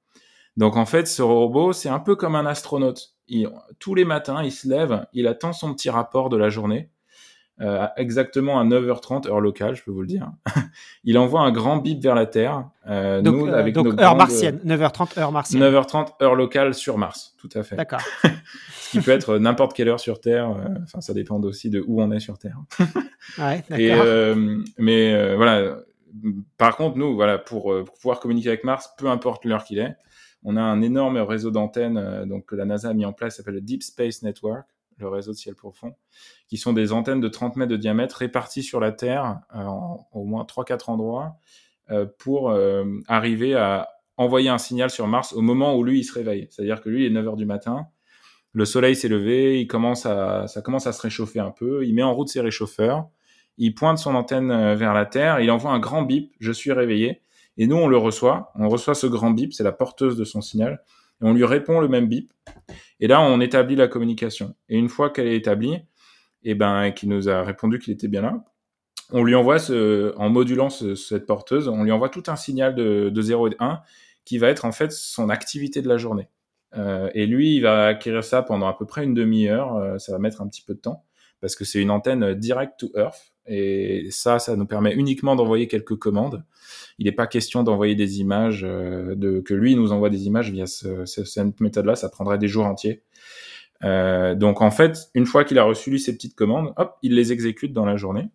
[0.57, 3.13] Donc en fait, ce robot, c'est un peu comme un astronaute.
[3.27, 6.89] Il, tous les matins, il se lève, il attend son petit rapport de la journée,
[7.59, 10.31] euh, exactement à 9h30 heure locale, je peux vous le dire.
[11.03, 12.69] il envoie un grand bip vers la Terre.
[12.87, 15.61] Euh, donc, nous, avec donc heure martienne, 9h30 heure martienne.
[15.61, 17.75] 9h30 heure locale sur Mars, tout à fait.
[17.75, 18.01] D'accord.
[18.81, 20.49] Ce qui peut être n'importe quelle heure sur Terre.
[20.49, 22.57] Euh, enfin, ça dépend aussi de où on est sur Terre.
[23.37, 25.77] ouais, euh, mais voilà.
[26.57, 29.95] Par contre, nous, voilà, pour, pour pouvoir communiquer avec Mars, peu importe l'heure qu'il est,
[30.49, 33.55] on a un énorme réseau d'antennes euh, que la NASA a mis en place, s'appelle
[33.55, 34.65] le Deep Space Network,
[34.97, 35.93] le réseau de ciel profond,
[36.47, 40.07] qui sont des antennes de 30 mètres de diamètre réparties sur la Terre euh, en
[40.13, 41.35] au moins 3-4 endroits
[41.91, 42.55] euh, pour
[43.07, 46.47] arriver à envoyer un signal sur Mars au moment où lui il se réveille.
[46.49, 47.87] C'est-à-dire que lui il est 9 heures du matin,
[48.53, 51.93] le soleil s'est levé, il commence à, ça commence à se réchauffer un peu, il
[51.93, 53.09] met en route ses réchauffeurs,
[53.57, 57.21] il pointe son antenne vers la Terre, il envoie un grand bip, je suis réveillé,
[57.57, 58.51] et nous, on le reçoit.
[58.55, 60.83] On reçoit ce grand bip, c'est la porteuse de son signal.
[61.21, 62.31] Et on lui répond le même bip.
[62.99, 64.55] Et là, on établit la communication.
[64.69, 65.77] Et une fois qu'elle est établie,
[66.43, 68.43] et ben, qui nous a répondu qu'il était bien là,
[69.11, 72.75] on lui envoie, ce, en modulant ce, cette porteuse, on lui envoie tout un signal
[72.75, 73.81] de, de 0 et de 1
[74.25, 76.27] qui va être en fait son activité de la journée.
[76.75, 79.75] Euh, et lui, il va acquérir ça pendant à peu près une demi-heure.
[79.75, 81.05] Euh, ça va mettre un petit peu de temps
[81.39, 83.33] parce que c'est une antenne direct to Earth.
[83.47, 86.43] Et ça, ça nous permet uniquement d'envoyer quelques commandes.
[86.99, 90.51] Il n'est pas question d'envoyer des images, euh, de, que lui nous envoie des images
[90.51, 91.95] via ce, ce, cette méthode-là.
[91.95, 93.03] Ça prendrait des jours entiers.
[93.83, 97.15] Euh, donc en fait, une fois qu'il a reçu lui ces petites commandes, hop, il
[97.15, 98.29] les exécute dans la journée.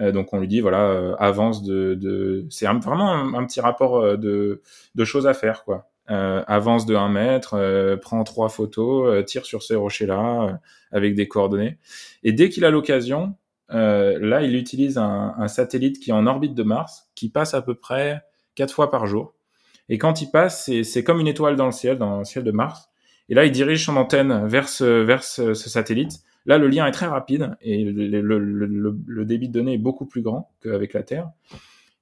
[0.00, 2.46] Euh, donc on lui dit voilà, euh, avance de, de...
[2.48, 4.62] c'est vraiment un, petit rapport euh, de,
[4.94, 5.90] de choses à faire quoi.
[6.10, 10.58] Euh, avance de 1 mètre, euh, prend trois photos, euh, tire sur ces rochers-là
[10.90, 11.78] avec des coordonnées.
[12.24, 13.36] Et dès qu'il a l'occasion,
[13.70, 17.62] là, il utilise un, un, satellite qui est en orbite de Mars, qui passe à
[17.62, 18.22] peu près
[18.54, 19.34] quatre fois par jour.
[19.88, 22.50] Et quand il passe, c'est comme une étoile dans le ciel, dans le ciel de
[22.50, 22.90] Mars.
[23.28, 26.86] Et là, il dirige son antenne vers ce, vers ce, ce satellite Là, le lien
[26.86, 31.28] est très rapide et le, débit de données est beaucoup plus grand qu'avec la Terre.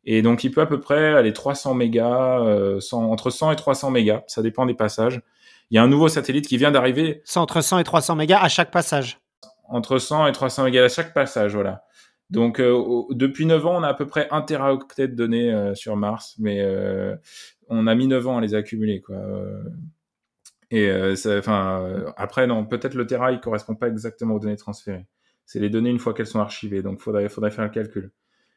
[0.05, 3.91] Et donc, il peut à peu près aller 300 mégas, euh, entre 100 et 300
[3.91, 5.21] mégas, ça dépend des passages.
[5.71, 7.23] Il y a un nouveau satellite qui vient d'arriver.
[7.37, 9.19] Entre 100 et 300 mégas à chaque passage.
[9.69, 11.85] Entre 100 et 300 mégas à chaque passage, voilà.
[12.31, 15.75] Donc, euh, depuis 9 ans, on a à peu près 1 teraoctet de données euh,
[15.75, 16.63] sur Mars, mais
[17.69, 19.17] on a mis 9 ans à les accumuler, quoi.
[20.71, 20.91] Et
[21.27, 25.07] enfin, après, non, peut-être le tera, il correspond pas exactement aux données transférées.
[25.47, 28.13] C'est les données une fois qu'elles sont archivées, donc faudrait, faudrait faire le calcul.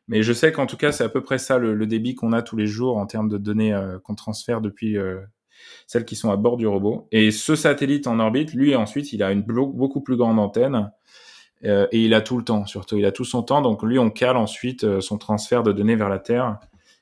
[0.08, 2.42] Mais je sais qu'en tout cas, c'est à peu près ça le, débit qu'on a
[2.42, 5.22] tous les jours en termes de données euh, qu'on transfère depuis euh,
[5.88, 7.08] celles qui sont à bord du robot.
[7.12, 10.92] Et ce satellite en orbite, lui, ensuite, il a une beaucoup plus grande antenne
[11.64, 12.98] euh, et il a tout le temps, surtout.
[12.98, 13.62] Il a tout son temps.
[13.62, 16.60] Donc lui, on cale ensuite son transfert de données vers la Terre.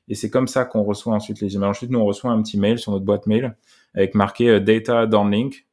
[0.07, 1.69] Et c'est comme ça qu'on reçoit ensuite les images.
[1.69, 3.55] Ensuite, nous, on reçoit un petit mail sur notre boîte mail
[3.93, 5.65] avec marqué Data Downlink.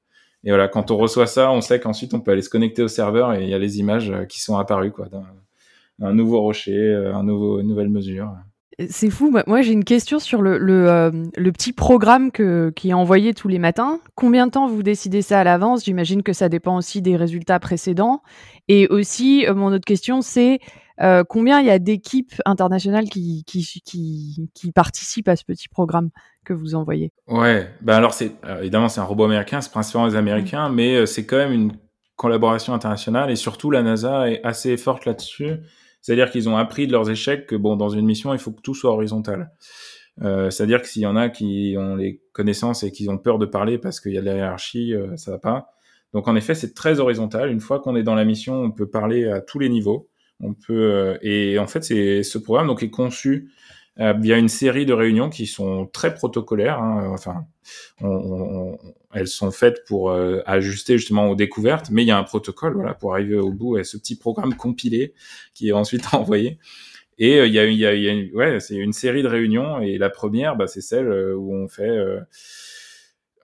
[0.45, 2.89] Et voilà, quand on reçoit ça, on sait qu'ensuite, on peut aller se connecter au
[2.89, 5.09] serveur et il y a les images qui sont apparues, quoi,
[6.01, 8.35] un nouveau rocher, euh, un nouveau, une nouvelle mesure.
[8.91, 9.35] C'est fou.
[9.47, 13.33] Moi, j'ai une question sur le, le, euh, le, petit programme que, qui est envoyé
[13.33, 14.01] tous les matins.
[14.15, 15.85] Combien de temps vous décidez ça à l'avance?
[15.85, 18.23] J'imagine que ça dépend aussi des résultats précédents.
[18.69, 20.61] Et aussi, euh, mon autre question, c'est
[21.29, 26.09] combien il y a d'équipes internationales qui, qui, qui, qui, participent à ce petit programme
[26.45, 27.13] que vous envoyez?
[27.29, 31.27] Ouais, ben alors c'est évidemment c'est un robot américain, c'est principalement les Américains, mais c'est
[31.27, 31.73] quand même une
[32.17, 35.59] collaboration internationale et surtout la NASA est assez forte là-dessus.
[36.07, 38.61] C'est-à-dire qu'ils ont appris de leurs échecs que bon, dans une mission, il faut que
[38.61, 39.51] tout soit horizontal.
[40.23, 43.41] Euh, c'est-à-dire que s'il y en a qui ont les connaissances et qui ont peur
[43.41, 45.71] de parler parce qu'il y a de la hiérarchie, euh, ça va pas.
[46.13, 47.51] Donc en effet, c'est très horizontal.
[47.51, 50.09] Une fois qu'on est dans la mission, on peut parler à tous les niveaux.
[50.39, 53.51] On peut euh, et en fait, c'est ce programme donc est conçu
[53.99, 56.79] euh, via une série de réunions qui sont très protocolaires.
[56.81, 57.09] Hein.
[57.15, 57.47] Enfin,
[58.03, 58.79] on, on,
[59.15, 62.75] elles sont faites pour euh, ajuster justement aux découvertes, mais il y a un protocole
[62.75, 65.15] voilà pour arriver au bout et ce petit programme compilé
[65.55, 66.59] qui est ensuite envoyé.
[67.17, 69.29] Et euh, il y a, y a, y a une, ouais, c'est une série de
[69.29, 71.99] réunions et la première, bah, c'est celle où on fait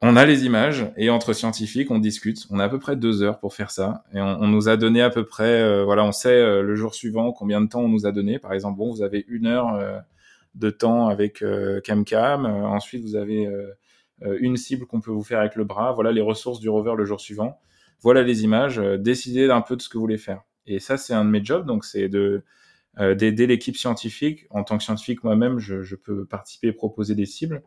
[0.03, 2.47] on a les images et entre scientifiques, on discute.
[2.51, 5.01] On a à peu près deux heures pour faire ça et on, nous a donné
[5.01, 8.11] à peu près, voilà, on sait le jour suivant combien de temps on nous a
[8.11, 8.41] donné.
[8.41, 10.03] Par exemple, bon, vous avez une heure
[10.55, 12.47] de temps avec euh, CamCam.
[12.47, 15.93] Euh, ensuite, vous avez euh, une cible qu'on peut vous faire avec le bras.
[15.93, 17.61] Voilà les ressources du rover le jour suivant.
[18.01, 18.79] Voilà les images.
[18.79, 20.43] décidez d'un peu de ce que vous voulez faire.
[20.67, 21.67] Et ça, c'est un de mes jobs.
[21.67, 22.43] Donc, c'est de
[22.99, 24.47] d'aider l'équipe scientifique.
[24.51, 27.63] En tant que scientifique moi-même, je, peux participer et proposer des cibles.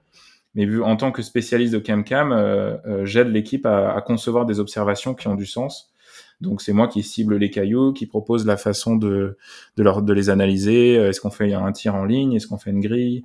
[0.53, 5.29] Mais vu en tant que spécialiste de CamCam, j'aide l'équipe à, concevoir des observations qui
[5.29, 5.94] ont du sens
[6.41, 9.37] donc c'est moi qui cible les cailloux, qui propose la façon de
[9.77, 10.97] de, leur, de les analyser.
[10.97, 12.33] Euh, est-ce qu'on fait un tir en ligne?
[12.33, 13.23] Est-ce qu'on fait une grille?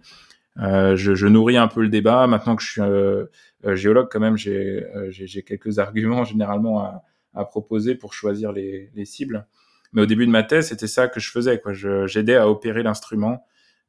[0.59, 2.27] Euh, je, je, nourris un peu le débat.
[2.27, 3.27] Maintenant que je suis euh,
[3.65, 8.91] euh géologue, quand même, j'ai j'ai quelques arguments généralement à, à proposer pour choisir les,
[8.95, 9.47] les, cibles.
[9.93, 11.61] Mais au début de ma thèse, c'était ça que je faisais.
[12.07, 13.47] J'aidais à opérer l'instrument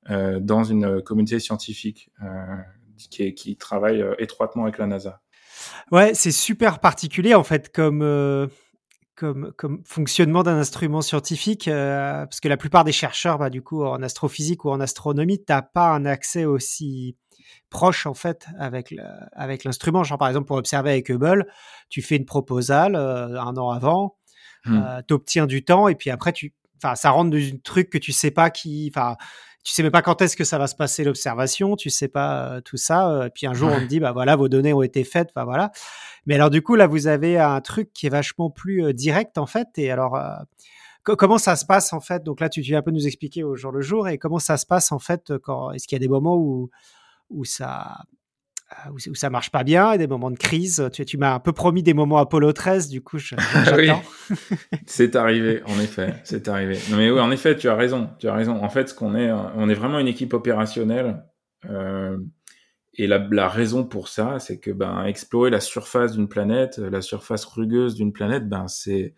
[0.09, 2.09] euh, dans une communauté scientifique
[2.97, 5.21] qui, qui travaille étroitement avec la NASA.
[5.91, 8.01] Ouais, c'est super particulier en fait comme
[9.21, 13.61] comme, comme fonctionnement d'un instrument scientifique, euh, parce que la plupart des chercheurs, bah, du
[13.61, 17.15] coup, en astrophysique ou en astronomie, t'as pas un accès aussi
[17.69, 18.95] proche en fait avec
[19.33, 20.03] avec l'instrument.
[20.03, 21.45] Genre par exemple pour observer avec Hubble,
[21.89, 24.17] tu fais une proposale euh, un an avant,
[24.65, 24.75] mmh.
[24.75, 27.99] euh, t'obtiens du temps et puis après tu, enfin ça rentre dans un truc que
[27.99, 29.17] tu sais pas qui, enfin
[29.63, 32.55] tu sais même pas quand est-ce que ça va se passer l'observation, tu sais pas
[32.55, 33.09] euh, tout ça.
[33.11, 35.45] Euh, puis un jour on te dit bah voilà vos données ont été faites, bah
[35.45, 35.71] voilà.
[36.25, 39.37] Mais alors du coup là vous avez un truc qui est vachement plus euh, direct
[39.37, 39.67] en fait.
[39.77, 40.19] Et alors
[41.03, 42.23] comment ça se passe en fait?
[42.23, 44.57] Donc là tu viens un peu nous expliquer au jour le jour et comment ça
[44.57, 46.69] se passe en fait quand est-ce qu'il y a des moments où
[47.29, 47.97] où ça
[48.91, 50.89] où, ça marche pas bien, des moments de crise.
[50.93, 54.01] Tu, tu m'as un peu promis des moments Apollo 13, du coup, j'attends.
[54.85, 56.77] c'est arrivé, en effet, c'est arrivé.
[56.89, 58.63] Non, mais oui, en effet, tu as raison, tu as raison.
[58.63, 61.23] En fait, ce qu'on est, on est vraiment une équipe opérationnelle.
[61.69, 62.17] Euh,
[62.93, 67.01] et la, la, raison pour ça, c'est que ben explorer la surface d'une planète, la
[67.01, 69.15] surface rugueuse d'une planète, ben c'est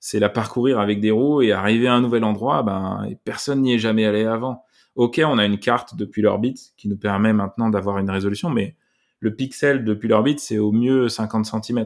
[0.00, 3.74] c'est la parcourir avec des roues et arriver à un nouvel endroit, ben personne n'y
[3.74, 4.64] est jamais allé avant.
[4.94, 8.76] Ok, on a une carte depuis l'orbite qui nous permet maintenant d'avoir une résolution, mais
[9.20, 11.84] le pixel depuis l'orbite, c'est au mieux 50 cm.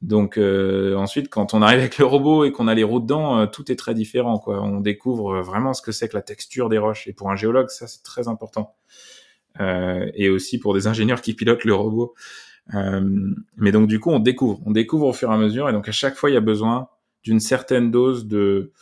[0.00, 3.40] Donc euh, ensuite, quand on arrive avec le robot et qu'on a les roues dedans,
[3.40, 4.38] euh, tout est très différent.
[4.38, 4.62] Quoi.
[4.62, 7.08] On découvre vraiment ce que c'est que la texture des roches.
[7.08, 8.76] Et pour un géologue, ça c'est très important.
[9.60, 12.14] Euh, et aussi pour des ingénieurs qui pilotent le robot.
[13.56, 15.68] mais donc du coup, on découvre, on découvre au fur et à mesure.
[15.68, 16.88] Et donc à chaque fois, il y a besoin
[17.24, 18.72] d'une certaine dose de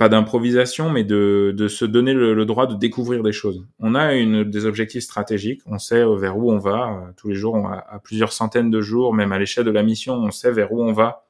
[0.00, 3.66] pas d'improvisation, mais de, de, se donner le, droit de découvrir des choses.
[3.80, 6.88] On a une, des objectifs stratégiques, on sait vers où on va.
[6.88, 9.82] Euh, tous les jours, on à plusieurs centaines de jours, même à l'échelle de la
[9.82, 11.26] mission, on sait vers où on va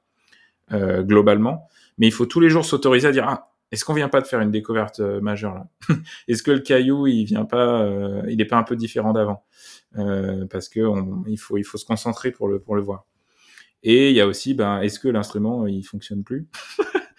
[1.01, 1.67] globalement,
[1.99, 4.27] mais il faut tous les jours s'autoriser à dire ah est-ce qu'on vient pas de
[4.29, 5.67] faire une découverte majeure là?
[6.29, 7.91] Est-ce que le caillou il vient pas,
[8.29, 9.45] il est pas un peu différent d'avant?
[10.49, 10.81] Parce que
[11.27, 13.05] il faut il faut se concentrer pour le pour le voir.
[13.83, 16.47] Et il y a aussi, ben, est-ce que l'instrument il fonctionne plus?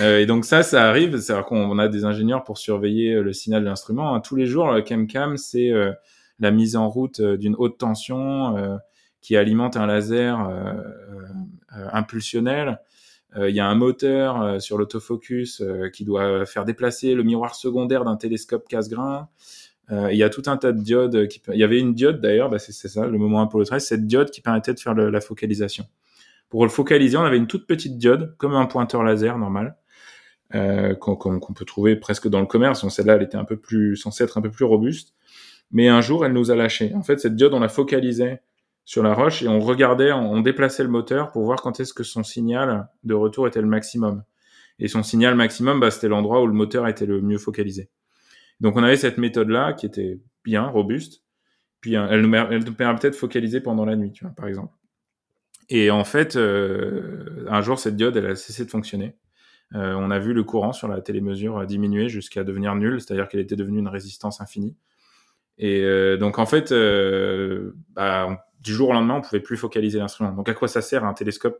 [0.00, 1.18] euh, Et donc ça, ça arrive.
[1.18, 4.14] C'est-à-dire qu'on a des ingénieurs pour surveiller euh, le signal de l'instrument.
[4.14, 4.20] Hein.
[4.20, 5.92] Tous les jours, le CamCam, c'est euh,
[6.40, 8.76] la mise en route euh, d'une haute tension euh,
[9.20, 10.36] qui alimente un laser
[11.70, 12.80] impulsionnel.
[13.38, 15.62] Il y a un moteur sur l'autofocus
[15.92, 19.28] qui doit faire déplacer le miroir secondaire d'un télescope casse-grain.
[19.90, 21.28] il y a tout un tas de diodes.
[21.28, 21.40] Qui...
[21.52, 24.32] Il y avait une diode d'ailleurs, bah c'est ça, le moment Apollo 13, cette diode
[24.32, 25.84] qui permettait de faire le, la focalisation.
[26.52, 29.74] Pour le focaliser, on avait une toute petite diode, comme un pointeur laser normal,
[30.54, 32.86] euh, qu'on peut trouver presque dans le commerce.
[32.86, 35.14] Celle-là, elle était un peu plus censée être un peu plus robuste.
[35.70, 36.92] Mais un jour, elle nous a lâché.
[36.94, 38.42] En fait, cette diode, on la focalisait
[38.84, 42.02] sur la roche et on regardait, on, déplaçait le moteur pour voir quand est-ce que
[42.02, 44.22] son signal de retour était le maximum.
[44.78, 47.88] Et son signal maximum, bah, c'était l'endroit où le moteur était le mieux focalisé.
[48.60, 51.22] Donc on avait cette méthode-là qui était bien, robuste.
[51.80, 54.74] Puis elle nous, elle nous permettait de focaliser pendant la nuit, tu vois, par exemple.
[55.68, 59.16] Et en fait, euh, un jour, cette diode, elle a cessé de fonctionner.
[59.74, 63.40] Euh, on a vu le courant sur la télémesure diminuer jusqu'à devenir nul, c'est-à-dire qu'elle
[63.40, 64.76] était devenue une résistance infinie.
[65.58, 66.74] Et euh, donc, en fait,
[67.90, 70.32] bah, du jour au lendemain, on pouvait plus focaliser l'instrument.
[70.32, 71.58] Donc, à quoi ça sert un télescope?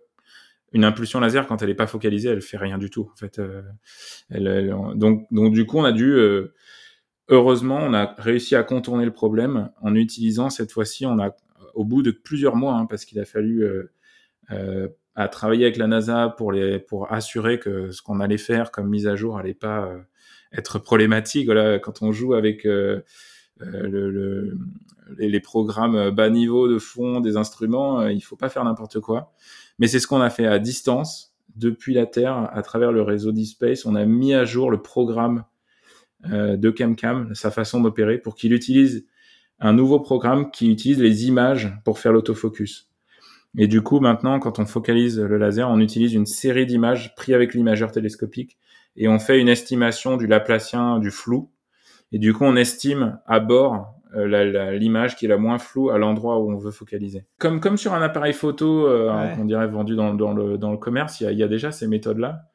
[0.75, 3.11] Une impulsion laser, quand elle n'est pas focalisée, elle fait rien du tout.
[3.13, 3.41] En fait,
[4.31, 6.17] elle, donc, donc, du coup, on a dû
[7.29, 11.35] heureusement, on a réussi à contourner le problème en utilisant cette fois-ci, on a
[11.75, 13.93] au bout de plusieurs mois, hein, parce qu'il a fallu euh,
[14.51, 19.07] euh, à travailler avec la NASA pour assurer que ce qu'on allait faire comme mise
[19.07, 20.01] à jour allait pas euh,
[20.53, 21.49] être problématique.
[21.83, 23.05] Quand on joue avec le,
[23.59, 24.57] le,
[25.18, 29.33] les, programmes bas niveau de fond des instruments, il faut pas faire n'importe quoi.
[29.79, 33.33] Mais c'est ce qu'on a fait à distance depuis la Terre à travers le réseau
[33.33, 33.87] D-Space.
[33.87, 35.45] On a mis à jour le programme
[36.25, 39.07] de CamCam, sa façon d'opérer pour qu'il utilise
[39.63, 42.91] un nouveau programme qui utilise les images pour faire l'autofocus.
[43.57, 47.35] Et du coup, maintenant, quand on focalise le laser, on utilise une série d'images prises
[47.35, 48.59] avec l'imageur télescopique
[48.97, 51.51] et on fait une estimation du Laplacien du flou.
[52.11, 55.99] Et du coup, on estime à bord euh, l'image qui est la moins floue à
[55.99, 57.25] l'endroit où on veut focaliser.
[57.39, 60.77] Comme, comme sur un appareil photo, euh, on dirait vendu dans, dans, le, dans le
[60.77, 62.49] commerce, il y a, y a déjà ces méthodes-là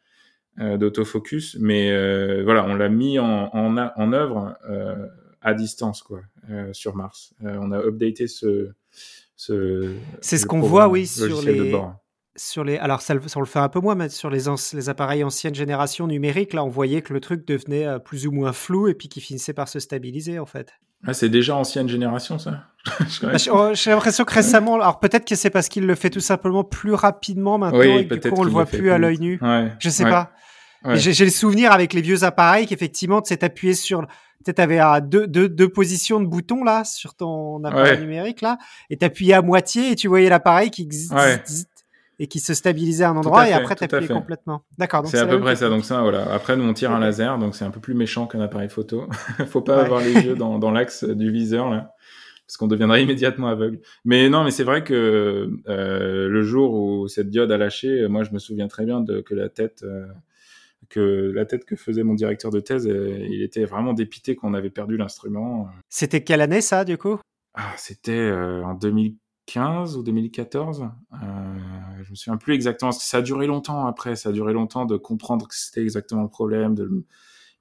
[0.60, 4.95] euh, d'autofocus, mais euh, voilà, on l'a mis en, en, en œuvre euh,
[5.41, 7.33] à distance quoi euh, sur Mars.
[7.43, 8.71] Euh, on a updaté ce,
[9.35, 11.73] ce c'est ce qu'on voit oui sur les
[12.35, 14.89] sur les alors ça, ça, on le fait un peu moins mais sur les, les
[14.89, 18.53] appareils ancienne génération numérique là on voyait que le truc devenait euh, plus ou moins
[18.53, 20.73] flou et puis qui finissait par se stabiliser en fait.
[21.05, 22.63] Ah, c'est déjà ancienne génération ça?
[23.21, 26.21] Bah, oh, j'ai l'impression que récemment alors peut-être que c'est parce qu'il le fait tout
[26.21, 29.39] simplement plus rapidement maintenant et du coup on le voit plus à l'œil nu.
[29.41, 29.73] Ouais.
[29.79, 30.31] Je sais pas.
[30.95, 34.05] J'ai le souvenir avec les vieux appareils qu'effectivement, tu sais, appuyé sur,
[34.45, 38.57] tu avais deux, deux, deux, positions de boutons là sur ton appareil numérique là,
[38.89, 40.88] et t'appuyais à moitié et tu voyais l'appareil qui
[42.19, 44.63] et qui se stabilisait à un endroit et après t'appuyais complètement.
[44.77, 45.05] D'accord.
[45.05, 45.69] C'est à peu près ça.
[45.69, 46.31] Donc ça, voilà.
[46.33, 49.07] Après, nous on tire un laser, donc c'est un peu plus méchant qu'un appareil photo.
[49.47, 51.93] Faut pas avoir les yeux dans, dans l'axe du viseur là
[52.47, 53.79] parce qu'on deviendrait immédiatement aveugle.
[54.05, 58.23] Mais non, mais c'est vrai que euh, le jour où cette diode a lâché, moi
[58.23, 60.05] je me souviens très bien de que la tête euh,
[60.89, 64.53] que la tête que faisait mon directeur de thèse, euh, il était vraiment dépité qu'on
[64.53, 65.69] avait perdu l'instrument.
[65.89, 67.19] C'était quelle année ça, du coup?
[67.59, 70.84] Ah, C'était euh, en 2015 ou 2014.
[70.84, 71.17] Euh,
[72.03, 72.91] je me souviens plus exactement.
[72.91, 74.15] Ça a duré longtemps après.
[74.15, 77.03] Ça a duré longtemps de comprendre que c'était exactement le problème, de,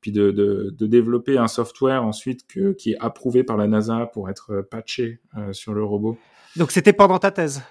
[0.03, 4.05] puis de, de, de, développer un software ensuite que, qui est approuvé par la NASA
[4.13, 6.19] pour être patché euh, sur le robot.
[6.57, 7.63] Donc c'était pendant ta thèse?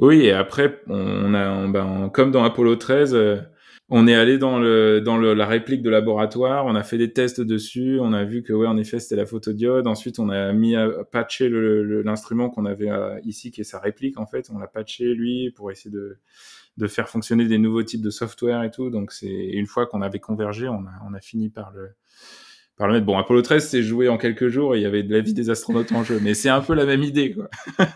[0.00, 3.46] Oui, et après, on a, ben, comme dans Apollo 13
[3.96, 7.12] on est allé dans le dans le, la réplique de laboratoire, on a fait des
[7.12, 9.86] tests dessus, on a vu que ouais en effet c'était la photodiode.
[9.86, 14.18] Ensuite on a mis à patcher l'instrument qu'on avait euh, ici qui est sa réplique
[14.18, 16.18] en fait, on l'a patché lui pour essayer de
[16.76, 18.90] de faire fonctionner des nouveaux types de software et tout.
[18.90, 21.90] Donc c'est une fois qu'on avait convergé, on a on a fini par le
[22.76, 23.06] par le mettre.
[23.06, 25.34] Bon Apollo 13 c'est joué en quelques jours et il y avait de la vie
[25.34, 27.48] des astronautes en jeu, mais c'est un peu la même idée quoi.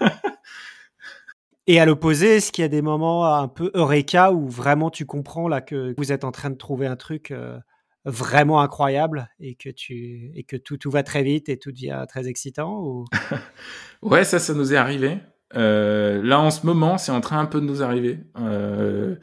[1.71, 5.05] Et à l'opposé, est-ce qu'il y a des moments un peu eureka où vraiment tu
[5.05, 7.59] comprends là que vous êtes en train de trouver un truc euh,
[8.07, 13.05] vraiment incroyable et que tout va très vite et tout devient très excitant ou...
[14.03, 15.19] Ouais, ça, ça nous est arrivé.
[15.57, 19.17] Euh, là, en ce moment, c'est en train un peu de nous arriver, euh,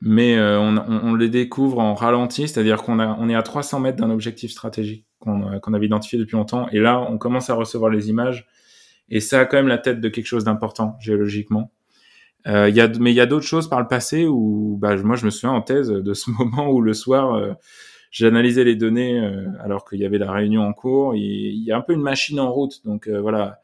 [0.00, 4.50] mais on, on, les découvre en ralenti, c'est-à-dire qu'on est à 300 mètres d'un objectif
[4.52, 8.46] stratégique qu'on qu'on avait identifié depuis longtemps, et là, on commence à recevoir les images,
[9.10, 11.70] et ça a quand même la tête de quelque chose d'important géologiquement.
[12.46, 15.16] Euh, y a, mais il y a d'autres choses par le passé où, bah, moi,
[15.16, 17.52] je me souviens en thèse de ce moment où le soir, euh,
[18.10, 21.14] j'analysais les données euh, alors qu'il y avait la réunion en cours.
[21.14, 23.60] Il, y a un peu une machine en route, donc euh, voilà,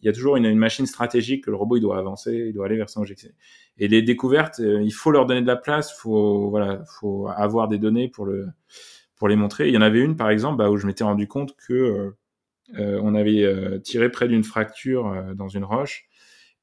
[0.00, 2.52] il y a toujours une, une, machine stratégique que le robot il doit avancer, il
[2.52, 3.30] doit aller vers son objectif.
[3.78, 7.78] Et les découvertes, il faut leur donner de la place, faut voilà, faut avoir des
[7.78, 8.46] données pour le
[9.16, 9.68] pour les montrer.
[9.68, 12.12] Il y en avait une par exemple bah, où je m'étais rendu compte que
[12.78, 16.08] on avait tiré près d'une fracture dans une roche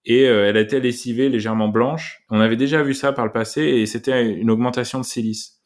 [0.05, 2.23] et euh, elle était lessivée légèrement blanche.
[2.29, 5.61] On avait déjà vu ça par le passé et c'était une augmentation de silice.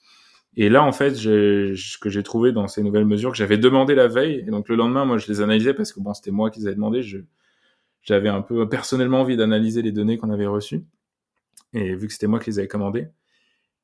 [0.58, 3.94] Et là, en fait, ce que j'ai trouvé dans ces nouvelles mesures que j'avais demandé
[3.94, 6.50] la veille, et donc le lendemain, moi, je les analysais parce que bon, c'était moi
[6.50, 7.02] qui les avais demandé.
[8.02, 10.86] j'avais un peu personnellement envie d'analyser les données qu'on avait reçues,
[11.74, 13.10] et vu que c'était moi qui les avais commandées,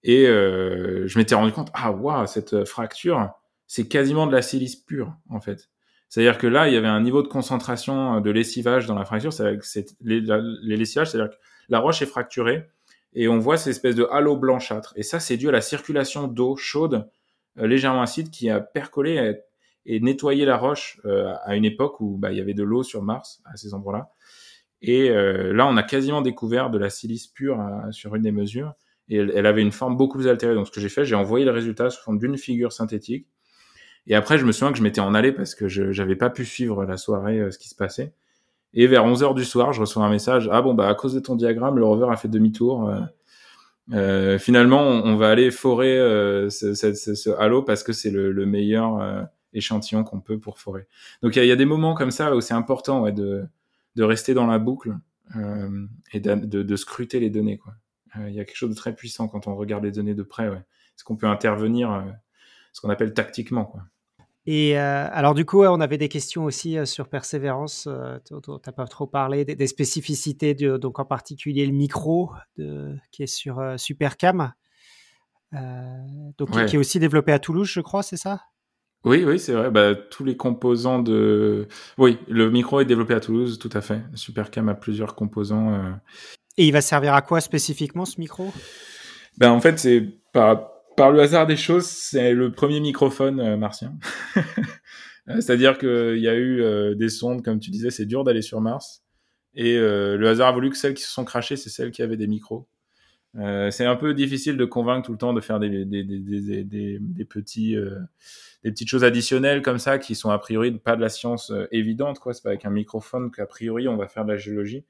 [0.03, 3.31] et euh, je m'étais rendu compte, ah waouh, cette fracture,
[3.67, 5.69] c'est quasiment de la silice pure, en fait.
[6.11, 9.05] C'est-à-dire que là, il y avait un niveau de concentration euh, de lessivage dans la
[9.05, 9.31] fracture.
[9.31, 12.67] C'est les, les lessivages, c'est-à-dire que la roche est fracturée
[13.13, 14.91] et on voit cette espèce de halo blanchâtre.
[14.97, 17.09] Et ça, c'est dû à la circulation d'eau chaude
[17.59, 19.37] euh, légèrement acide qui a percolé
[19.85, 22.83] et, nettoyé la roche euh, à une époque où bah, il y avait de l'eau
[22.83, 24.11] sur Mars à ces endroits-là.
[24.81, 28.73] Et là, on a quasiment découvert de la silice pure sur une des mesures.
[29.09, 30.55] Et elle, elle, avait une forme beaucoup plus altérée.
[30.55, 33.27] Donc, ce que j'ai fait, j'ai envoyé le résultat sous forme d'une figure synthétique
[34.07, 36.29] et après, je me souviens que je m'étais en allé parce que je n'avais pas
[36.29, 38.13] pu suivre la soirée, euh, ce qui se passait.
[38.73, 40.49] Et vers 11 heures du soir, je reçois un message.
[40.51, 42.89] Ah bon, bah, à cause de ton diagramme, le rover a fait demi-tour.
[42.89, 43.01] Euh,
[43.93, 45.97] euh finalement, on, va aller forer
[46.49, 50.87] ce, halo parce que c'est le, le, meilleur échantillon qu'on peut pour forer.
[51.21, 53.45] Donc, il y, a des moments comme ça où c'est important de,
[53.97, 54.95] rester dans la boucle
[56.13, 57.59] et de, scruter les données.
[58.27, 60.47] Il y a quelque chose de très puissant quand on regarde les données de près.
[60.47, 60.55] Ouais.
[60.95, 62.05] Est-ce qu'on peut intervenir
[62.71, 63.65] ce qu'on appelle tactiquement.
[63.65, 63.81] Quoi.
[64.47, 67.87] Et euh, alors du coup, on avait des questions aussi euh, sur persévérance.
[67.87, 72.95] Euh, tu n'as pas trop parlé des, spécificités, de, donc en particulier le micro de,
[73.11, 74.51] qui est sur Supercam,
[75.51, 78.41] donc qui est aussi développé à Toulouse, je crois, c'est ça?
[79.03, 79.69] Oui, oui, c'est vrai.
[79.69, 81.67] Bah, tous les composants de,
[81.97, 84.01] oui, le micro est développé à Toulouse, tout à fait.
[84.15, 85.99] Supercam a plusieurs composants.
[86.57, 88.51] Et il va servir à quoi spécifiquement ce micro?
[89.37, 90.71] Ben, en fait, c'est par
[91.01, 93.97] par le hasard des choses, c'est le premier microphone euh, martien.
[95.29, 98.41] Euh, c'est-à-dire qu'il y a eu euh, des sondes, comme tu disais, c'est dur d'aller
[98.41, 99.03] sur Mars.
[99.53, 102.17] Et le hasard a voulu que celles qui se sont crachées, c'est celles qui avaient
[102.17, 102.67] des micros.
[103.35, 105.69] c'est un peu difficile de convaincre tout le temps de faire des,
[107.29, 107.75] petits,
[108.63, 112.17] des petites choses additionnelles comme ça qui sont a priori pas de la science évidente.
[112.17, 112.33] quoi.
[112.33, 114.85] C'est pas avec un microphone qu'a priori on va faire de la géologie.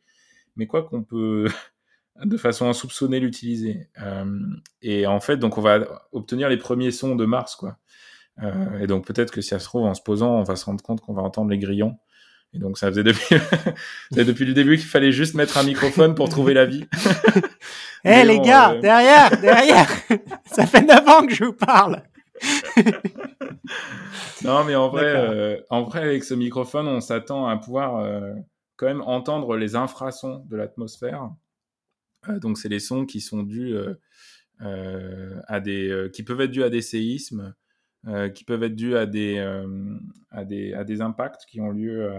[0.56, 1.50] Mais quoi qu'on peut
[2.24, 3.88] de façon insoupçonnée l'utiliser.
[4.02, 4.26] Euh,
[4.82, 7.78] et en fait, donc on va obtenir les premiers sons de Mars, quoi.
[8.42, 10.66] Euh, et donc peut-être que si ça se trouve, en se posant, on va se
[10.66, 11.98] rendre compte qu'on va entendre les grillons.
[12.54, 13.36] Et donc ça faisait depuis,
[14.12, 16.86] depuis le début qu'il fallait juste mettre un microphone pour trouver la vie.
[18.04, 19.88] Eh les gars, euh, derrière, derrière,
[20.48, 22.02] ça fait 9 ans que je vous parle.
[24.44, 28.04] non, mais en vrai, en vrai, avec ce microphone, on s'attend à pouvoir
[28.76, 31.30] quand même entendre les infrasons de l'atmosphère.
[32.30, 33.96] Euh, donc c'est les sons qui sont dus euh,
[34.62, 37.56] euh, à des, qui peuvent être dus à des séismes,
[38.34, 39.38] qui peuvent être dus à des,
[40.32, 42.12] à des, à des impacts qui ont lieu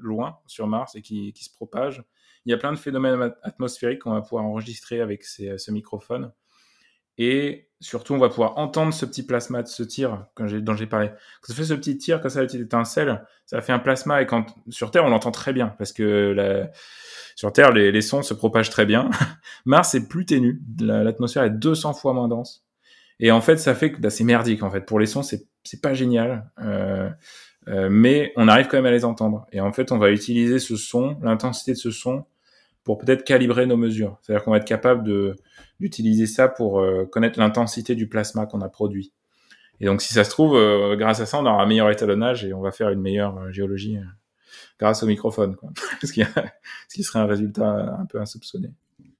[0.00, 2.02] loin sur Mars et qui, qui, se propagent.
[2.46, 6.32] Il y a plein de phénomènes atmosphériques qu'on va pouvoir enregistrer avec ces, ce microphone.
[7.18, 11.08] Et surtout, on va pouvoir entendre ce petit plasma de ce tir dont j'ai parlé.
[11.40, 13.78] Quand ça fait ce petit tir, quand ça a une petite étincelle, ça fait un
[13.78, 14.22] plasma.
[14.22, 16.70] Et quand sur Terre, on l'entend très bien parce que la,
[17.36, 19.10] sur Terre, les, sons se propagent très bien.
[19.66, 22.64] Mars est plus ténu, l'atmosphère est 200 fois moins dense.
[23.20, 24.62] Et en fait, ça fait que bah, c'est merdique.
[24.62, 25.46] En fait, pour les sons, c'est
[25.82, 27.08] pas génial, euh,
[27.68, 29.46] euh, mais on arrive quand même à les entendre.
[29.52, 32.24] Et en fait, on va utiliser ce son, l'intensité de ce son,
[32.86, 34.18] pour peut-être calibrer nos mesures.
[34.22, 35.36] C'est-à-dire qu'on va être capable de
[35.78, 39.12] d'utiliser ça pour euh, connaître l'intensité du plasma qu'on a produit.
[39.80, 40.58] Et donc, si ça se trouve,
[40.96, 43.98] grâce à ça, on aura un meilleur étalonnage et on va faire une meilleure géologie
[44.78, 45.70] grâce au microphone, quoi.
[46.02, 46.22] ce, qui,
[46.88, 48.70] ce qui serait un résultat un peu insoupçonné.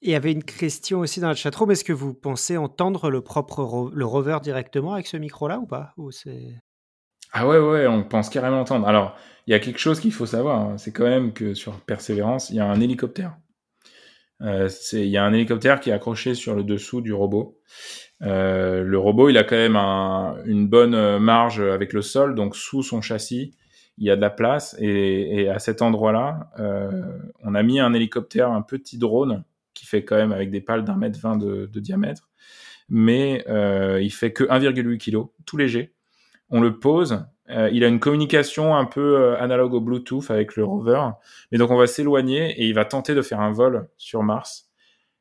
[0.03, 1.71] Il y avait une question aussi dans le chatroom.
[1.71, 5.95] Est-ce que vous pensez entendre le propre le rover directement avec ce micro-là ou pas?
[5.97, 6.11] Ou
[7.33, 8.87] Ah ouais, ouais, on pense carrément entendre.
[8.87, 10.61] Alors, il y a quelque chose qu'il faut savoir.
[10.61, 10.79] Hein.
[10.79, 13.37] C'est quand même que sur Persévérance, il y a un hélicoptère.
[14.43, 17.59] Euh, il y a un hélicoptère qui est accroché sur le dessous du robot.
[18.23, 22.57] Euh, le robot, il a quand même un, une bonne marge avec le sol, donc
[22.57, 23.55] sous son châssis,
[23.99, 27.81] il y a de la place et, et à cet endroit-là, euh, on a mis
[27.81, 31.37] un hélicoptère, un petit drone qui fait quand même avec des pales d'un mètre vingt
[31.37, 32.29] de, de, diamètre,
[32.89, 35.95] mais euh, il fait que 1,8 kg, tout léger.
[36.51, 40.57] On le pose, euh, il a une communication un peu euh, analogue au Bluetooth avec
[40.57, 41.03] le rover,
[41.53, 44.69] mais donc on va s'éloigner et il va tenter de faire un vol sur Mars.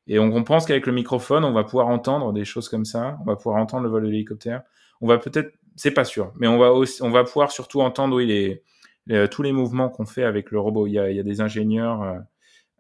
[0.07, 3.17] Et on, pense qu'avec le microphone, on va pouvoir entendre des choses comme ça.
[3.21, 4.61] On va pouvoir entendre le vol de l'hélicoptère.
[5.01, 8.15] On va peut-être, c'est pas sûr, mais on va aussi, on va pouvoir surtout entendre
[8.15, 8.61] oui,
[9.07, 10.85] les, tous les mouvements qu'on fait avec le robot.
[10.85, 12.19] Il y a, il y a des ingénieurs euh,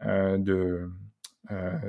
[0.05, 0.87] euh de,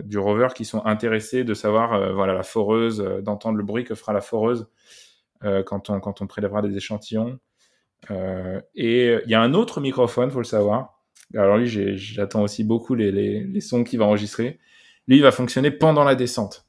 [0.05, 4.13] du rover qui sont intéressés de savoir, voilà, la foreuse, d'entendre le bruit que fera
[4.13, 4.69] la foreuse
[5.67, 7.39] quand on quand on prélèvera des échantillons.
[8.11, 11.01] et il y a un autre microphone, faut le savoir.
[11.35, 14.61] Alors lui, j'attends aussi beaucoup les, les, sons qu'il va enregistrer
[15.09, 16.65] lui, il va fonctionner pendant la descente.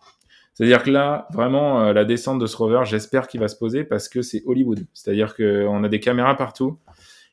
[0.53, 3.83] C'est-à-dire que là, vraiment, euh, la descente de ce rover, j'espère qu'il va se poser
[3.83, 4.85] parce que c'est Hollywood.
[4.93, 6.79] C'est-à-dire qu'on a des caméras partout.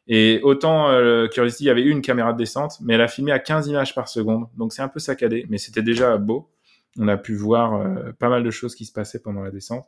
[0.07, 3.33] Et autant euh, Curiosity, il y avait une caméra de descente, mais elle a filmé
[3.33, 4.47] à 15 images par seconde.
[4.57, 6.51] Donc c'est un peu saccadé, mais c'était déjà beau.
[6.99, 9.87] On a pu voir euh, pas mal de choses qui se passaient pendant la descente.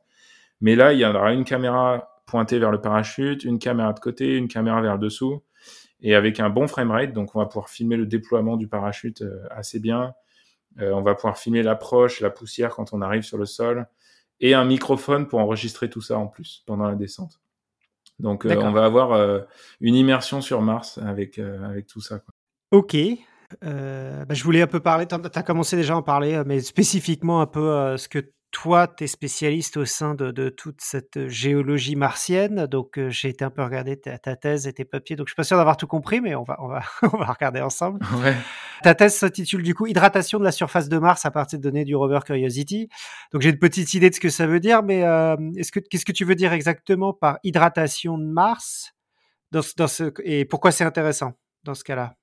[0.61, 4.37] Mais là, il y aura une caméra pointée vers le parachute, une caméra de côté,
[4.37, 5.43] une caméra vers le dessous,
[6.01, 7.13] et avec un bon framerate.
[7.13, 10.15] Donc on va pouvoir filmer le déploiement du parachute assez bien
[10.81, 13.87] euh, on va pouvoir filmer l'approche, la poussière quand on arrive sur le sol,
[14.41, 17.41] et un microphone pour enregistrer tout ça en plus pendant la descente.
[18.19, 19.41] Donc euh, on va avoir euh,
[19.81, 22.19] une immersion sur Mars avec, avec tout ça.
[22.19, 22.35] Quoi.
[22.73, 22.97] Ok.
[23.63, 27.41] Bah, je voulais un peu parler, tu as commencé déjà à en parler, mais spécifiquement
[27.41, 28.19] un peu ce que
[28.51, 33.45] toi, tu es spécialiste au sein de, toute cette géologie martienne, donc euh, j'ai été
[33.45, 35.87] un peu regarder ta, thèse et tes papiers, donc je suis pas sûr d'avoir tout
[35.87, 38.01] compris, mais on va, on va, on va regarder ensemble.
[38.83, 41.85] Ta thèse s'intitule du coup Hydratation de la surface de Mars à partir de données
[41.85, 42.89] du rover Curiosity.
[43.33, 45.81] Donc j'ai une petite idée de ce que ça veut dire, mais euh, est-ce que,
[45.81, 48.93] qu'est-ce que tu veux dire exactement par hydratation de Mars
[49.51, 51.33] dans, dans ce, et pourquoi c'est intéressant
[51.65, 52.15] dans ce cas-là?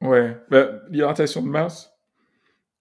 [0.00, 1.90] Ouais, bah, l'hydratation de Mars,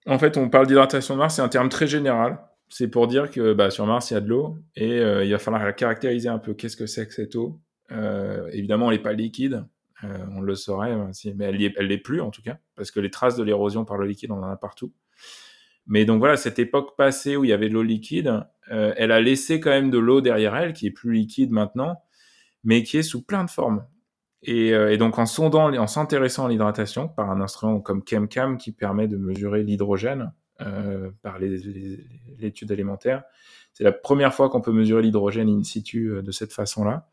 [0.06, 2.40] en fait, on parle d'hydratation de Mars, c'est un terme très général
[2.74, 5.32] c'est pour dire que bah, sur Mars, il y a de l'eau et euh, il
[5.32, 6.56] va falloir caractériser un peu.
[6.56, 7.62] Qu'est-ce que c'est que cette eau?
[7.92, 9.64] Euh, Évidemment, elle n'est pas liquide,
[10.04, 13.00] euh, on le saurait, hein, mais elle ne l'est plus en tout cas, parce que
[13.00, 14.92] les traces de l'érosion par le liquide, on en a partout.
[15.86, 19.22] Mais donc voilà, cette époque passée où il y avait de l'eau liquide, elle a
[19.22, 22.02] laissé quand même de l'eau derrière elle, qui est plus liquide maintenant,
[22.64, 23.86] mais qui est sous plein de formes.
[24.42, 28.72] Et, et donc en sondant, en s'intéressant à l'hydratation par un instrument comme ChemCam qui
[28.72, 30.32] permet de mesurer l'hydrogène,
[30.62, 33.24] euh, par l'étude élémentaire.
[33.74, 37.10] C'est la première fois qu'on peut mesurer l'hydrogène in situ euh, de cette façon-là.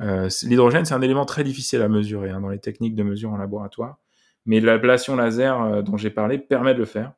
[0.00, 3.32] Euh, l'hydrogène, c'est un élément très difficile à mesurer hein, dans les techniques de mesure
[3.32, 3.98] en laboratoire,
[4.46, 7.14] mais l'ablation laser dont j'ai parlé permet de le faire.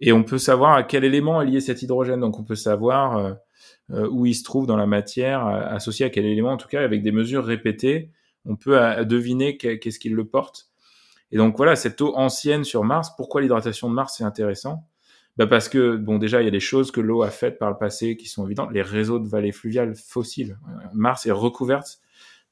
[0.00, 2.18] Et on peut savoir à quel élément est lié cet hydrogène.
[2.18, 3.36] Donc on peut savoir
[3.88, 7.02] où il se trouve dans la matière, associé à quel élément, en tout cas avec
[7.02, 8.10] des mesures répétées,
[8.46, 10.71] on peut deviner qu'est-ce qui le porte.
[11.32, 14.86] Et donc voilà, cette eau ancienne sur Mars, pourquoi l'hydratation de Mars c'est intéressant?
[15.38, 17.70] Bah Parce que, bon, déjà, il y a des choses que l'eau a faites par
[17.70, 18.70] le passé qui sont évidentes.
[18.72, 20.58] Les réseaux de vallées fluviales fossiles.
[20.92, 22.00] Mars est recouverte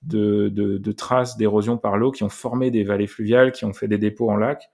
[0.02, 3.98] de, traces d'érosion par l'eau qui ont formé des vallées fluviales, qui ont fait des
[3.98, 4.70] dépôts en lac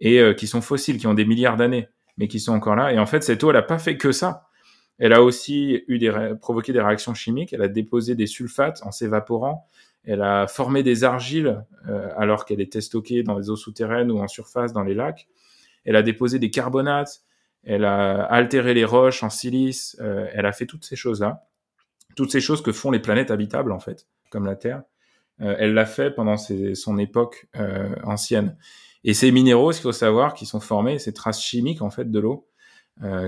[0.00, 2.92] et euh, qui sont fossiles, qui ont des milliards d'années, mais qui sont encore là.
[2.92, 4.48] Et en fait, cette eau, elle n'a pas fait que ça.
[4.98, 7.52] Elle a aussi eu des provoqué des réactions chimiques.
[7.52, 9.68] Elle a déposé des sulfates en s'évaporant.
[10.06, 14.20] Elle a formé des argiles euh, alors qu'elle était stockée dans les eaux souterraines ou
[14.20, 15.26] en surface dans les lacs.
[15.84, 17.22] Elle a déposé des carbonates.
[17.64, 19.96] Elle a altéré les roches en silice.
[20.00, 21.48] Euh, elle a fait toutes ces choses-là.
[22.14, 24.82] Toutes ces choses que font les planètes habitables, en fait, comme la Terre.
[25.40, 27.48] Euh, elle l'a fait pendant son époque
[28.04, 28.56] ancienne.
[29.02, 32.10] Et ces minéraux, ce qu'il faut savoir, qui sont formés, ces traces chimiques, en fait,
[32.10, 32.48] de l'eau,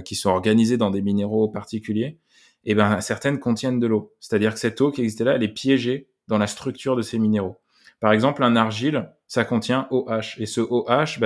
[0.05, 2.19] qui sont organisées dans des minéraux particuliers,
[2.65, 4.15] eh ben certaines contiennent de l'eau.
[4.19, 7.19] C'est-à-dire que cette eau qui existait là, elle est piégée dans la structure de ces
[7.19, 7.59] minéraux.
[8.01, 10.39] Par exemple, un argile, ça contient OH.
[10.39, 11.19] Et ce OH,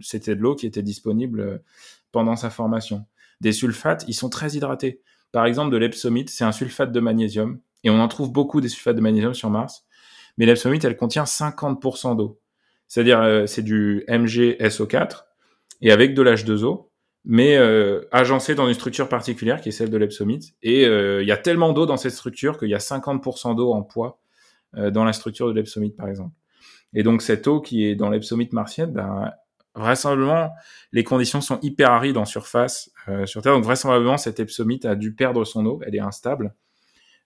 [0.00, 1.58] c'était de l'eau qui était disponible euh,
[2.10, 3.06] pendant sa formation.
[3.40, 5.00] Des sulfates, ils sont très hydratés.
[5.30, 7.60] Par exemple, de l'epsomite, c'est un sulfate de magnésium.
[7.84, 9.84] Et on en trouve beaucoup des sulfates de magnésium sur Mars.
[10.38, 12.40] Mais l'epsomite, elle contient 50% d'eau.
[12.88, 15.24] C'est-à-dire, euh, c'est du MgSO4
[15.82, 16.85] et avec de l'H2O,
[17.28, 20.54] mais euh, agencé dans une structure particulière qui est celle de l'epsomite.
[20.62, 23.72] Et euh, il y a tellement d'eau dans cette structure qu'il y a 50% d'eau
[23.72, 24.20] en poids
[24.76, 26.32] euh, dans la structure de l'epsomite, par exemple.
[26.94, 29.32] Et donc cette eau qui est dans l'epsomite martienne, ben,
[29.74, 30.52] vraisemblablement,
[30.92, 32.90] les conditions sont hyper arides en surface
[33.24, 33.54] sur Terre.
[33.54, 36.54] Donc vraisemblablement, cette epsomite a dû perdre son eau, elle est instable.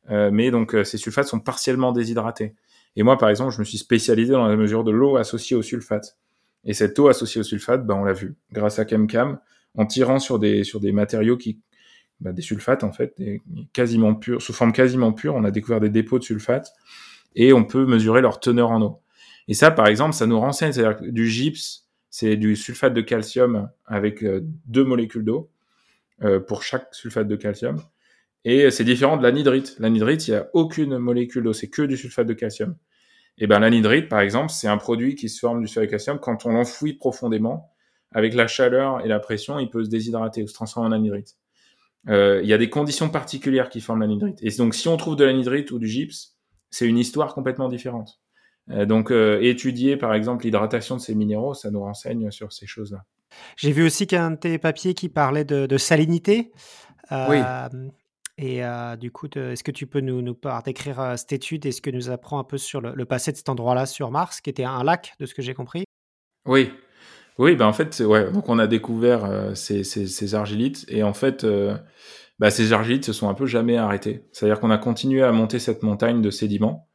[0.09, 2.55] mais donc ces sulfates sont partiellement déshydratés.
[2.97, 5.63] Et moi, par exemple, je me suis spécialisé dans la mesure de l'eau associée au
[5.63, 6.19] sulfate.
[6.65, 9.39] Et cette eau associée au sulfate, ben, on l'a vu, grâce à ChemCam,
[9.77, 11.61] en tirant sur des, sur des matériaux qui,
[12.21, 13.15] bah, des sulfates en fait,
[13.73, 15.35] quasiment purs, sous forme quasiment pure.
[15.35, 16.73] On a découvert des dépôts de sulfates
[17.35, 19.01] et on peut mesurer leur teneur en eau.
[19.49, 23.01] Et ça, par exemple, ça nous renseigne, c'est-à-dire que du gypse, c'est du sulfate de
[23.01, 25.51] calcium avec euh, deux molécules d'eau
[26.23, 27.81] euh, pour chaque sulfate de calcium.
[28.45, 29.77] Et c'est différent de l'anhydrite.
[29.79, 32.77] L'anhydrite, il n'y a aucune molécule d'eau, c'est que du sulfate de calcium.
[33.39, 36.19] Et ben l'anhydrite, par exemple, c'est un produit qui se forme du sulfate de calcium
[36.19, 37.71] quand on l'enfouit profondément
[38.13, 41.37] avec la chaleur et la pression, il peut se déshydrater ou se transformer en anhydrite.
[42.09, 44.39] Euh, il y a des conditions particulières qui forment l'anhydrite.
[44.43, 46.37] Et donc, si on trouve de l'anhydrite ou du gypse,
[46.71, 48.21] c'est une histoire complètement différente.
[48.71, 52.67] Euh, donc, euh, étudier, par exemple, l'hydratation de ces minéraux, ça nous renseigne sur ces
[52.67, 53.05] choses-là.
[53.57, 56.53] J'ai vu aussi qu'un de tes papiers qui parlait de, salinité.
[57.11, 57.39] oui.
[58.43, 58.63] Et
[58.99, 60.35] du coup, est-ce que tu peux nous, nous
[60.65, 63.51] décrire cette étude et ce que nous apprend un peu sur le, passé de cet
[63.51, 65.85] endroit-là sur Mars, qui était un lac, de ce que j'ai compris?
[66.47, 66.73] Oui,
[67.41, 71.43] oui, bah en fait, ouais, donc on a découvert euh, ces, argilites et en fait,
[71.45, 71.75] euh,
[72.39, 74.27] bah, ces argilites se sont un peu jamais arrêtés.
[74.31, 76.87] C'est-à-dire qu'on a continué à monter cette montagne de sédiments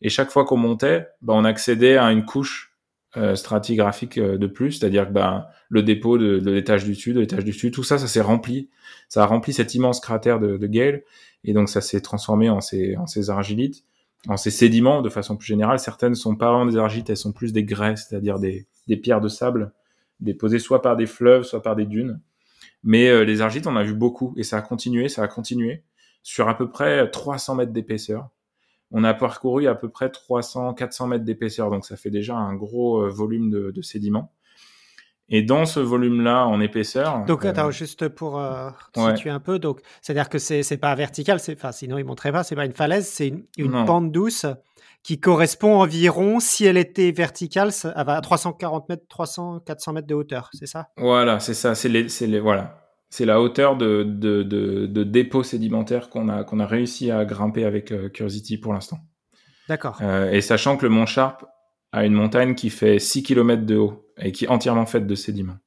[0.00, 2.74] et chaque fois qu'on montait, bah, on accédait à une couche
[3.18, 7.44] euh, stratigraphique de plus, c'est-à-dire que bah, le dépôt de, l'étage du dessus, de l'étage
[7.44, 8.70] du dessus, tout ça, ça s'est rempli,
[9.10, 11.02] ça a rempli cet immense cratère de, de Gale
[11.44, 12.96] et donc ça s'est transformé en ces,
[13.28, 13.84] argilites,
[14.28, 15.78] en ces sédiments de façon plus générale.
[15.78, 19.28] Certaines sont pas vraiment des argilites, elles sont plus des graisses, c'est-à-dire des pierres de
[19.28, 19.74] sable
[20.20, 22.20] déposés soit par des fleuves, soit par des dunes.
[22.82, 25.84] Mais euh, les argites, on a vu beaucoup et ça a continué, ça a continué
[26.22, 28.28] sur à peu près 300 mètres d'épaisseur.
[28.90, 32.54] On a parcouru à peu près 300, 400 mètres d'épaisseur, donc ça fait déjà un
[32.54, 34.32] gros euh, volume de sédiments.
[35.32, 37.24] Et dans ce volume-là, en épaisseur.
[37.24, 38.42] Donc, attends, euh, juste pour
[38.94, 42.42] situer un peu, donc, c'est-à-dire que c'est, c'est pas vertical, enfin, sinon il montrait pas,
[42.42, 44.46] c'est pas une falaise, c'est une, une pente douce
[45.02, 50.50] qui correspond environ, si elle était verticale, à 340 mètres, 300, 400 mètres de hauteur,
[50.52, 50.88] c'est ça?
[50.96, 52.76] Voilà, c'est ça, c'est les, les, voilà.
[53.08, 57.24] C'est la hauteur de, de, de, de dépôt sédimentaire qu'on a, qu'on a réussi à
[57.24, 58.98] grimper avec euh, Curiosity pour l'instant.
[59.68, 59.98] D'accord.
[60.00, 61.44] Euh, et sachant que le Mont Sharp
[61.92, 65.14] a une montagne qui fait 6 km de haut et qui est entièrement faite de
[65.14, 65.58] sédiments.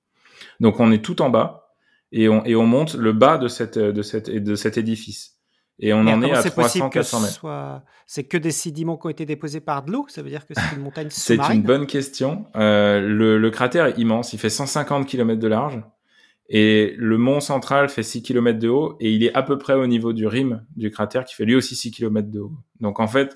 [0.60, 1.70] Donc on est tout en bas
[2.12, 5.34] et on, et on monte le bas de, cette, de, cette, de cet édifice.
[5.80, 7.82] Et on en est à 300-400 mètres.
[8.06, 10.06] C'est que des sédiments qui ont été déposés par de l'eau?
[10.08, 12.46] Ça veut dire que c'est une montagne sous-marine C'est une bonne question.
[12.56, 14.34] Euh, le, le, cratère est immense.
[14.34, 15.82] Il fait 150 km de large.
[16.48, 18.98] Et le mont central fait 6 km de haut.
[19.00, 21.56] Et il est à peu près au niveau du rim du cratère qui fait lui
[21.56, 22.54] aussi 6 km de haut.
[22.80, 23.36] Donc en fait,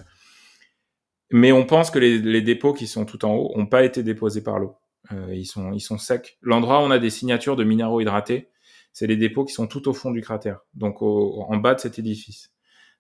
[1.32, 4.04] mais on pense que les, les dépôts qui sont tout en haut n'ont pas été
[4.04, 4.76] déposés par l'eau.
[5.12, 6.38] Euh, ils, sont, secs.
[6.42, 8.50] L'endroit où on a des signatures de minéraux hydratés,
[8.94, 12.00] c'est les dépôts qui sont tout au fond du cratère, donc en bas de cet
[12.00, 12.52] édifice,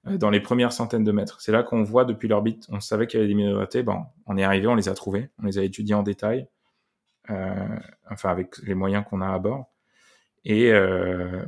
[0.07, 1.41] euh, dans les premières centaines de mètres.
[1.41, 4.37] C'est là qu'on voit depuis l'orbite, on savait qu'il y avait des minéralités, ben, on
[4.37, 6.47] est arrivé, on les a trouvés, on les a étudiés en détail,
[7.29, 7.75] euh,
[8.09, 9.65] enfin avec les moyens qu'on a à bord.
[10.49, 10.71] Et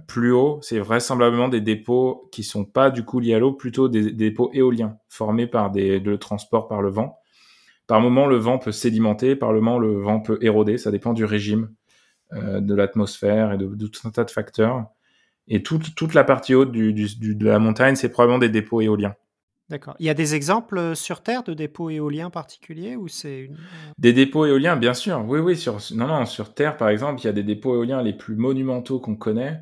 [0.07, 3.88] plus haut, c'est vraisemblablement des dépôts qui sont pas du coup liés à l'eau, plutôt
[3.88, 7.18] des, dépôts éoliens formés par des, le transport par le vent.
[7.89, 11.25] Par moment, le vent peut sédimenter, par moment, le vent peut éroder, ça dépend du
[11.25, 11.73] régime.
[12.31, 14.85] Euh, de l'atmosphère et de, tout un tas de facteurs.
[15.47, 18.81] Et toute, toute la partie haute du, du, de la montagne, c'est probablement des dépôts
[18.81, 19.15] éoliens.
[19.67, 19.95] D'accord.
[19.97, 23.57] Il y a des exemples euh, sur Terre de dépôts éoliens particuliers ou c'est une...
[23.97, 25.25] Des dépôts éoliens, bien sûr.
[25.27, 25.57] Oui, oui.
[25.57, 28.35] Sur, non, non, sur Terre, par exemple, il y a des dépôts éoliens les plus
[28.35, 29.61] monumentaux qu'on connaît.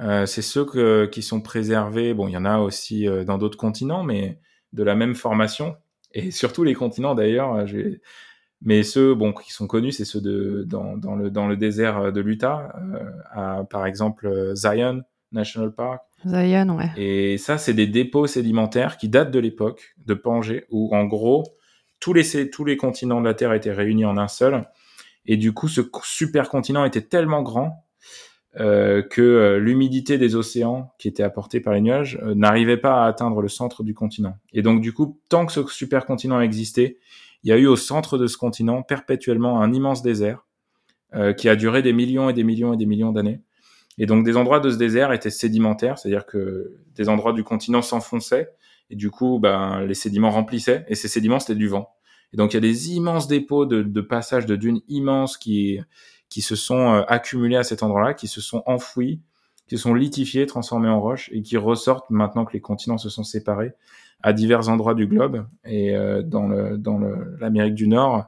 [0.00, 2.12] Euh, c'est ceux que, qui sont préservés.
[2.12, 4.40] Bon, il y en a aussi euh, dans d'autres continents, mais
[4.72, 5.76] de la même formation.
[6.12, 7.64] Et surtout les continents, d'ailleurs.
[8.62, 11.98] Mais ceux bon, qui sont connus, c'est ceux de, dans, dans, le, dans le désert
[11.98, 12.74] euh, de l'Utah,
[13.36, 15.02] euh, par exemple euh, Zion
[15.32, 16.02] National Park.
[16.26, 16.90] Zion, ouais.
[16.96, 21.44] Et ça, c'est des dépôts sédimentaires qui datent de l'époque de Pangée, où en gros,
[22.00, 24.68] tous les, tous les continents de la Terre étaient réunis en un seul.
[25.24, 27.86] Et du coup, ce supercontinent était tellement grand
[28.58, 33.06] euh, que euh, l'humidité des océans qui était apportée par les nuages n'arrivait pas à
[33.06, 34.36] atteindre le centre du continent.
[34.52, 36.98] Et donc, du coup, tant que ce supercontinent existait,
[37.44, 40.46] il y a eu au centre de ce continent perpétuellement un immense désert
[41.14, 43.40] euh, qui a duré des millions et des millions et des millions d'années.
[43.98, 47.82] Et donc des endroits de ce désert étaient sédimentaires, c'est-à-dire que des endroits du continent
[47.82, 48.50] s'enfonçaient
[48.90, 51.90] et du coup ben, les sédiments remplissaient et ces sédiments c'était du vent.
[52.32, 55.80] Et donc il y a des immenses dépôts de, de passages de dunes immenses qui,
[56.30, 59.20] qui se sont euh, accumulés à cet endroit-là, qui se sont enfouis,
[59.68, 63.24] qui sont litifiés, transformés en roches et qui ressortent maintenant que les continents se sont
[63.24, 63.74] séparés
[64.22, 66.98] à divers endroits du globe et euh, dans le dans
[67.38, 68.26] l'Amérique du Nord,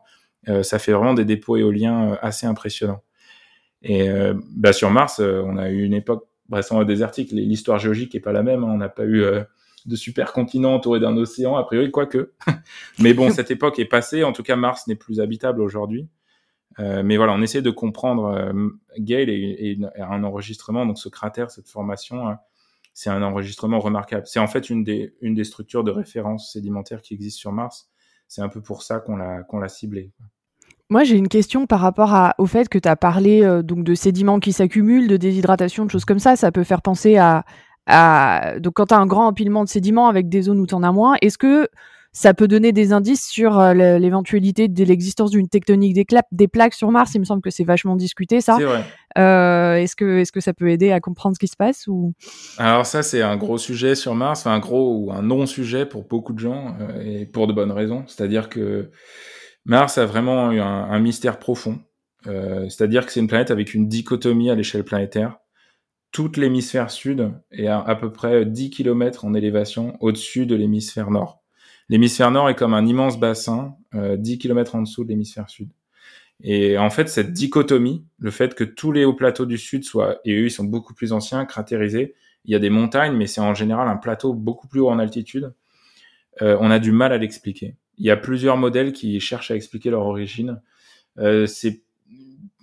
[0.48, 3.02] euh, ça fait vraiment des dépôts éoliens euh, assez impressionnants.
[3.84, 4.08] Et
[4.54, 7.32] bah sur Mars, on a eu une époque vraisemblablement désertique.
[7.32, 8.62] L'histoire géologique est pas la même.
[8.62, 8.70] Hein.
[8.70, 9.24] On n'a pas eu
[9.86, 12.30] de super continent entouré d'un océan, a priori, quoique.
[13.00, 14.22] mais bon, cette époque est passée.
[14.22, 16.06] En tout cas, Mars n'est plus habitable aujourd'hui.
[16.78, 18.68] Euh, mais voilà, on essaie de comprendre euh,
[18.98, 22.38] Gale et, un enregistrement, donc ce cratère, cette formation, hein,
[22.94, 24.24] c'est un enregistrement remarquable.
[24.26, 27.90] C'est en fait une des, une des structures de référence sédimentaire qui existent sur Mars.
[28.28, 30.12] C'est un peu pour ça qu'on l'a qu'on l'a ciblé.
[30.88, 33.94] Moi, j'ai une question par rapport au fait que tu as parlé euh, donc de
[33.94, 36.36] sédiments qui s'accumulent, de déshydratation, de choses comme ça.
[36.36, 37.44] Ça peut faire penser à
[38.60, 40.84] donc quand tu as un grand empilement de sédiments avec des zones où tu en
[40.84, 41.68] as moins, est-ce que
[42.12, 46.90] ça peut donner des indices sur l'éventualité de l'existence d'une tectonique des, des, plaques sur
[46.90, 47.14] Mars.
[47.14, 48.58] Il me semble que c'est vachement discuté, ça.
[48.58, 48.84] Vrai.
[49.82, 52.12] est-ce que, est-ce que ça peut aider à comprendre ce qui se passe ou?
[52.58, 56.04] Alors ça, c'est un gros sujet sur Mars, enfin un gros ou un non-sujet pour
[56.04, 58.04] beaucoup de gens et pour de bonnes raisons.
[58.06, 58.90] C'est-à-dire que
[59.64, 61.80] Mars a vraiment un, un mystère profond.
[62.24, 65.38] C'est-à-dire que c'est une planète avec une dichotomie à l'échelle planétaire
[66.12, 71.10] toute l'hémisphère sud est à, à, peu près 10 km en élévation au-dessus de l'hémisphère
[71.10, 71.41] nord.
[71.88, 75.70] L'hémisphère nord est comme un immense bassin, euh, 10 km en dessous de l'hémisphère sud.
[76.42, 80.18] Et en fait, cette dichotomie, le fait que tous les hauts plateaux du sud soient,
[80.24, 82.14] et eux, ils sont beaucoup plus anciens, cratérisés,
[82.44, 84.98] il y a des montagnes, mais c'est en général un plateau beaucoup plus haut en
[84.98, 85.54] altitude,
[86.40, 87.76] euh, on a du mal à l'expliquer.
[87.98, 90.60] Il y a plusieurs modèles qui cherchent à expliquer leur origine.
[91.18, 91.46] Euh,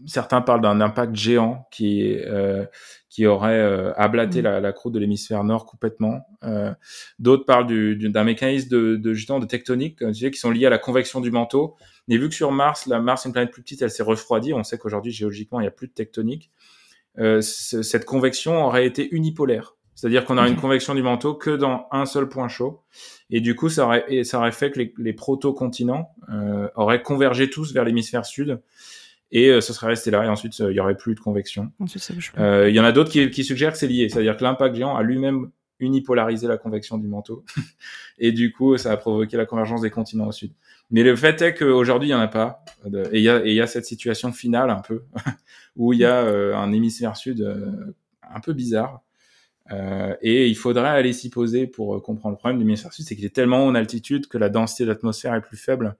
[0.06, 2.66] certains parlent d'un impact géant qui euh,
[3.10, 4.46] qui aurait euh, ablaté mm.
[4.46, 6.22] la, la, croûte de l'hémisphère nord complètement.
[6.44, 6.72] Euh,
[7.18, 10.78] D'autres parlent d'un mécanisme de, de, justement de tectonique, comme qui sont liés à la
[10.78, 11.76] convection du manteau.
[12.08, 14.54] Mais vu que sur Mars, la Mars est une planète plus petite, elle s'est refroidie.
[14.54, 16.52] On sait qu'aujourd'hui géologiquement il n'y a plus de tectonique.
[17.18, 19.76] Euh, cette convection aurait été unipolaire.
[19.96, 22.84] C'est-à-dire qu'on a une convection du manteau que dans un seul point chaud.
[23.30, 27.50] Et du coup, ça aurait, ça aurait fait que les, les proto-continents euh, auraient convergé
[27.50, 28.62] tous vers l'hémisphère sud
[29.32, 31.72] et euh, ce serait resté là et ensuite euh, il y aurait plus de convection.
[32.38, 34.76] Euh, il y en a d'autres qui, qui, suggèrent que c'est lié, c'est-à-dire que l'impact
[34.76, 37.46] géant a lui-même unipolarisé la convection du manteau
[38.20, 40.52] et du coup ça a provoqué la convergence des continents au sud.
[40.92, 42.64] Mais le fait est qu'aujourd'hui il y en a pas
[43.12, 45.04] et il y y a cette situation finale un peu
[45.76, 46.22] où il y a
[46.58, 47.48] un hémisphère sud
[48.24, 49.02] un peu bizarre.
[49.72, 53.16] Euh, et il faudrait aller s'y poser pour comprendre le problème du hémisphère sud, c'est
[53.16, 55.96] qu'il est tellement en altitude que la densité d'atmosphère est plus faible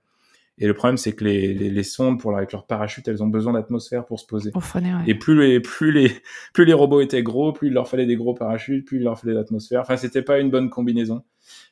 [0.62, 3.28] et le problème, c'est que les, les, les, sondes, pour avec leur parachute, elles ont
[3.28, 4.52] besoin d'atmosphère pour se poser.
[4.52, 5.04] Pour freiner, ouais.
[5.08, 6.12] Et plus les, plus les,
[6.54, 9.18] plus les robots étaient gros, plus il leur fallait des gros parachutes, plus il leur
[9.18, 9.82] fallait d'atmosphère.
[9.82, 11.24] Enfin, c'était pas une bonne combinaison.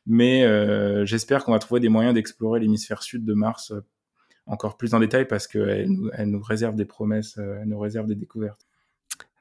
[0.05, 3.81] Mais euh, j'espère qu'on va trouver des moyens d'explorer l'hémisphère sud de Mars euh,
[4.45, 7.79] encore plus en détail parce qu'elle nous, elle nous réserve des promesses, euh, elle nous
[7.79, 8.65] réserve des découvertes.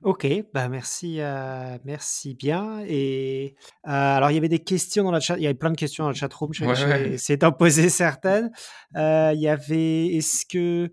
[0.03, 2.81] Ok, bah merci, euh, merci bien.
[2.87, 3.55] Et
[3.87, 5.37] euh, alors, il y avait des questions dans le chat.
[5.39, 6.53] Il y avait plein de questions dans le chat room.
[6.53, 8.51] J'ai ouais, essayé d'en poser certaines.
[8.97, 10.93] Euh, il y avait, est-ce que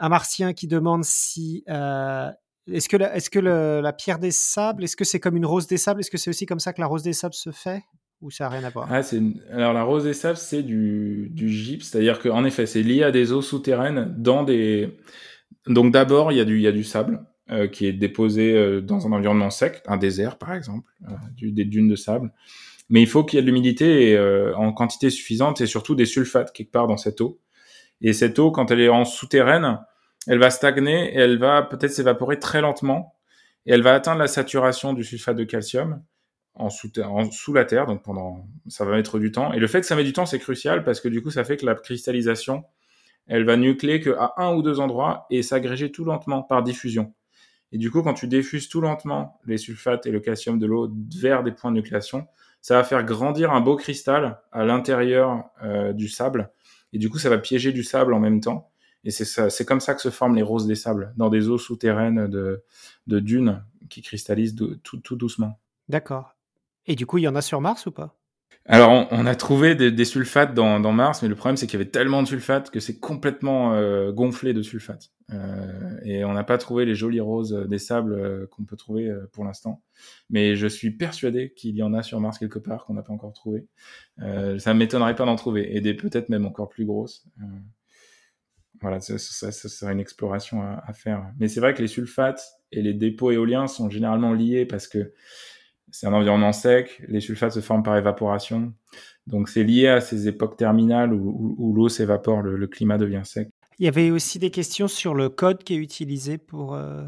[0.00, 4.84] un martien qui demande si, est-ce que, la, est-ce que le, la pierre des sables,
[4.84, 6.00] est-ce que c'est comme une rose des sables?
[6.00, 7.84] Est-ce que c'est aussi comme ça que la rose des sables se fait
[8.20, 8.88] ou ça n'a rien à voir?
[8.90, 9.22] Ah, c'est
[9.52, 13.12] Alors la rose des sables, c'est du, du gypse, c'est-à-dire qu'en effet, c'est lié à
[13.12, 14.98] des eaux souterraines dans des.
[15.66, 17.24] Donc d'abord, il y a du, il y a du sable.
[17.48, 21.52] Euh, qui est déposé euh, dans un environnement sec, un désert par exemple, euh, du,
[21.52, 22.32] des dunes de sable.
[22.88, 24.18] Mais il faut qu'il y ait de l'humidité
[24.56, 27.40] en quantité suffisante et surtout des sulfates quelque part dans cette eau.
[28.00, 29.78] Et cette eau, quand elle est en souterraine,
[30.26, 33.14] elle va stagner et elle va peut-être s'évaporer très lentement
[33.64, 36.02] et elle va atteindre la saturation du sulfate de calcium
[36.54, 37.86] en sous, en, sous la terre.
[37.86, 39.52] Donc pendant, ça va mettre du temps.
[39.52, 41.44] Et le fait que ça met du temps, c'est crucial parce que du coup, ça
[41.44, 42.64] fait que la cristallisation,
[43.28, 47.14] elle va nucléer qu'à un ou deux endroits et s'agréger tout lentement par diffusion.
[47.72, 50.90] Et du coup, quand tu diffuses tout lentement les sulfates et le calcium de l'eau
[51.20, 52.26] vers des points de nucléation,
[52.60, 56.50] ça va faire grandir un beau cristal à l'intérieur euh, du sable.
[56.92, 58.70] Et du coup, ça va piéger du sable en même temps.
[59.04, 62.26] Et c'est comme ça que se forment les roses des sables, dans des eaux souterraines
[62.26, 62.64] de,
[63.06, 65.60] dunes qui cristallisent tout, tout doucement.
[65.88, 66.34] D'accord.
[66.86, 68.16] Et du coup, il y en a sur Mars ou pas?
[68.68, 71.78] Alors, on, a trouvé des, des sulfates dans, dans, Mars, mais le problème, c'est qu'il
[71.78, 75.12] y avait tellement de sulfates que c'est complètement euh, gonflé de sulfates.
[75.32, 79.08] Euh, et on n'a pas trouvé les jolies roses des sables euh, qu'on peut trouver
[79.08, 79.82] euh, pour l'instant.
[80.30, 83.12] Mais je suis persuadé qu'il y en a sur Mars quelque part qu'on n'a pas
[83.12, 83.66] encore trouvé.
[84.20, 87.24] Euh, ça ne m'étonnerait pas d'en trouver, et des peut-être même encore plus grosses.
[88.80, 91.24] voilà, ça, ça, ça, serait une exploration à, à faire.
[91.38, 92.42] Mais c'est vrai que les sulfates
[92.72, 95.12] et les dépôts éoliens sont généralement liés parce que
[95.90, 98.72] c'est un environnement sec, les sulfates se forment par évaporation.
[99.26, 103.22] Donc c'est lié à ces époques terminales où, où, l'eau s'évapore, le, le, climat devient
[103.24, 103.48] sec.
[103.78, 107.04] Il y avait aussi des questions sur le code qui est utilisé pour euh,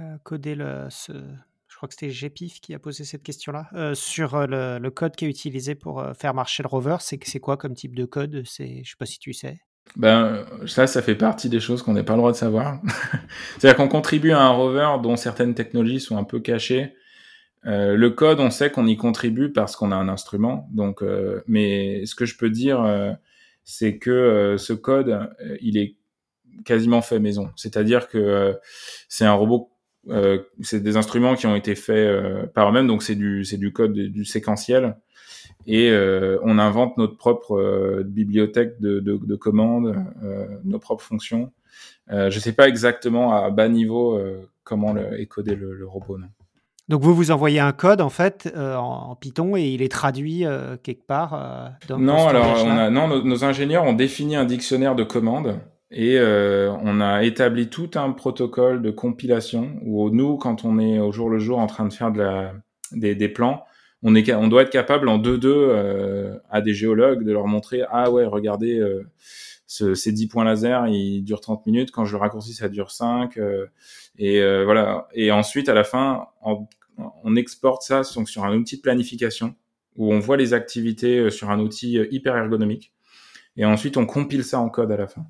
[0.00, 0.86] euh, coder le...
[0.90, 1.12] Ce...
[1.68, 3.66] Je crois que c'était GPIF qui a posé cette question-là.
[3.72, 7.56] Euh, sur le, le, code qui est utilisé pour faire marcher le rover, c'est quoi
[7.56, 8.42] comme type de code?
[8.44, 9.58] Je ne sais pas si tu sais.
[9.96, 12.80] Ben, ça, ça fait partie des choses qu'on n'a pas le droit de savoir.
[13.58, 16.94] C'est-à-dire qu'on contribue à un rover dont certaines technologies sont un peu cachées
[17.66, 20.68] euh, le code, on sait qu'on y contribue parce qu'on a un instrument.
[20.72, 23.12] Donc, euh, mais ce que je peux dire, euh,
[23.64, 25.96] c'est que euh, ce code, euh, il est
[26.64, 27.50] quasiment fait maison.
[27.56, 28.56] C'est-à-dire que
[29.08, 29.70] c'est un robot,
[30.60, 32.86] c'est des instruments qui ont été faits par eux-mêmes.
[32.88, 34.96] Donc, c'est du c'est du code du séquentiel
[35.66, 35.90] et
[36.42, 39.96] on invente notre propre bibliothèque de, de, de commandes,
[40.64, 41.52] nos propres fonctions.
[42.08, 44.20] je sais pas exactement à bas niveau
[44.62, 46.18] comment le, est codé le, le robot.
[46.18, 46.28] Non.
[46.88, 50.44] Donc vous vous envoyez un code en fait en Python et il est traduit
[50.82, 51.72] quelque part.
[51.88, 55.60] dans, non, alors on a, non, nos, nos, ingénieurs ont défini un dictionnaire de commandes
[55.92, 60.98] et euh, on a établi tout un protocole de compilation où nous, quand on est
[60.98, 62.54] au jour le jour en train de faire de la,
[62.92, 63.64] des, des plans,
[64.02, 67.82] on, est, on doit être capable en 2-2 euh, à des géologues de leur montrer
[67.90, 69.06] ah ouais regardez euh,
[69.72, 72.90] ce, ces 10 points laser ils durent 30 minutes quand je le raccourcis ça dure
[72.90, 73.66] 5 euh,
[74.18, 78.76] et euh, voilà et ensuite à la fin on, exporte ça donc, sur un outil
[78.76, 79.54] de planification
[79.96, 82.92] où on voit les activités sur un outil hyper ergonomique
[83.56, 85.26] et ensuite on compile ça en code à la fin.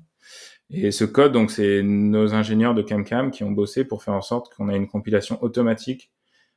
[0.69, 4.21] Et ce code, donc, c'est nos ingénieurs de CamCam qui ont bossé pour faire en
[4.21, 6.11] sorte qu'on ait une compilation automatique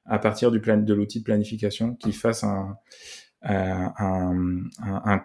[0.05, 2.79] à partir de l'outil de planification qui fasse un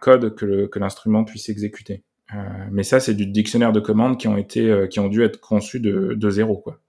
[0.01, 2.03] code que l'instrument puisse exécuter.
[2.33, 2.37] Euh,
[2.71, 5.39] mais ça, c'est du dictionnaire de commandes qui ont été, euh, qui ont dû être
[5.39, 6.79] conçus de, de zéro, quoi.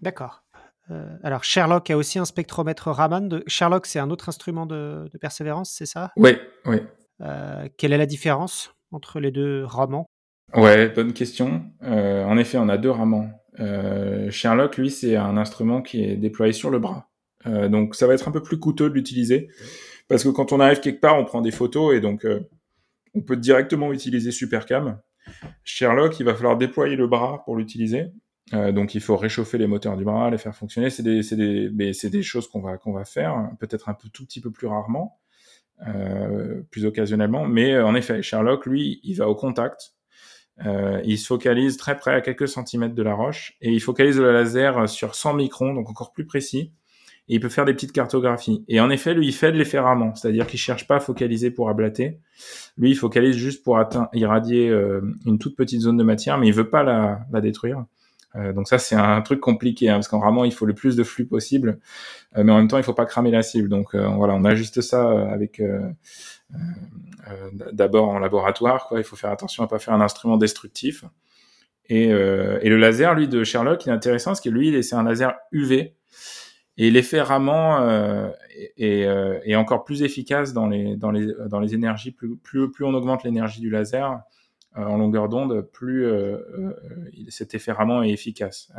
[0.00, 0.42] D'accord.
[0.90, 3.28] Euh, alors Sherlock a aussi un spectromètre Raman.
[3.28, 3.44] De...
[3.46, 6.12] Sherlock, c'est un autre instrument de, de persévérance, c'est ça?
[6.16, 6.78] Oui, oui.
[7.20, 10.04] Euh, quelle est la différence entre les deux Raman
[10.54, 11.64] Ouais, bonne question.
[11.82, 13.30] Euh, en effet, on a deux ramants.
[13.60, 17.08] Euh, Sherlock, lui, c'est un instrument qui est déployé sur le bras.
[17.44, 19.48] Donc ça va être un peu plus coûteux de l'utiliser.
[20.08, 22.24] Parce que quand on arrive quelque part, on prend des photos et donc
[23.14, 25.00] on peut directement utiliser Supercam.
[25.64, 28.12] Sherlock, il va falloir déployer le bras pour l'utiliser.
[28.54, 30.90] Euh, donc il faut réchauffer les moteurs du bras, les faire fonctionner.
[30.90, 34.50] C'est des, des, mais des choses qu'on va, faire, peut-être un peu, tout petit peu
[34.50, 35.20] plus rarement,
[35.86, 37.46] euh, plus occasionnellement.
[37.46, 39.94] Mais en effet, Sherlock, lui, il va au contact.
[40.66, 44.18] Euh, il se focalise très près à quelques centimètres de la roche et il focalise
[44.18, 46.72] le laser sur 100 microns, donc encore plus précis.
[47.28, 48.64] Et il peut faire des petites cartographies.
[48.68, 51.50] Et en effet, lui, il fait de l'effet Raman, c'est-à-dire qu'il cherche pas à focaliser
[51.50, 52.18] pour ablater.
[52.76, 56.48] Lui, il focalise juste pour atteindre, irradier euh, une toute petite zone de matière, mais
[56.48, 57.84] il veut pas la, détruire.
[58.34, 60.96] Euh, donc ça, c'est un truc compliqué, hein, parce qu'en Raman, il faut le plus
[60.96, 61.78] de flux possible,
[62.36, 63.68] euh, mais en même temps, il faut pas cramer la cible.
[63.68, 65.62] Donc euh, voilà, on ajuste ça avec
[67.72, 68.88] d'abord en laboratoire.
[68.88, 68.98] Quoi.
[68.98, 71.04] Il faut faire attention à pas faire un instrument destructif.
[71.88, 75.02] Et, et le laser, lui, de Sherlock, il est intéressant parce que lui, c'est un
[75.02, 75.94] laser UV.
[76.78, 81.60] Et l'effet Raman euh, est, est, est, encore plus efficace dans les, dans les, dans
[81.60, 82.12] les énergies.
[82.12, 84.22] Plus, plus, plus on augmente l'énergie du laser
[84.78, 86.38] euh, en longueur d'onde, plus euh,
[87.28, 88.72] cet effet Raman est efficace.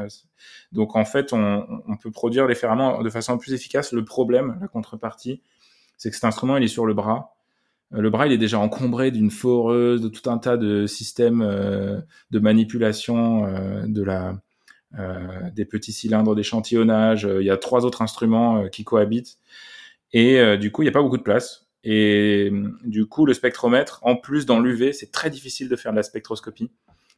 [0.71, 3.93] Donc en fait, on, on peut produire l'effet Raman de façon plus efficace.
[3.93, 5.41] Le problème, la contrepartie,
[5.97, 7.35] c'est que cet instrument, il est sur le bras.
[7.93, 11.41] Euh, le bras il est déjà encombré d'une foreuse, de tout un tas de systèmes
[11.41, 11.99] euh,
[12.31, 14.33] de manipulation euh, de la euh,
[15.55, 17.27] des petits cylindres d'échantillonnage.
[17.39, 19.37] Il y a trois autres instruments qui cohabitent
[20.11, 21.67] et du coup il n'y a pas beaucoup de place.
[21.83, 22.51] Et
[22.83, 26.03] du coup le spectromètre, en plus dans l'UV, c'est très difficile de faire de la
[26.03, 26.71] spectroscopie,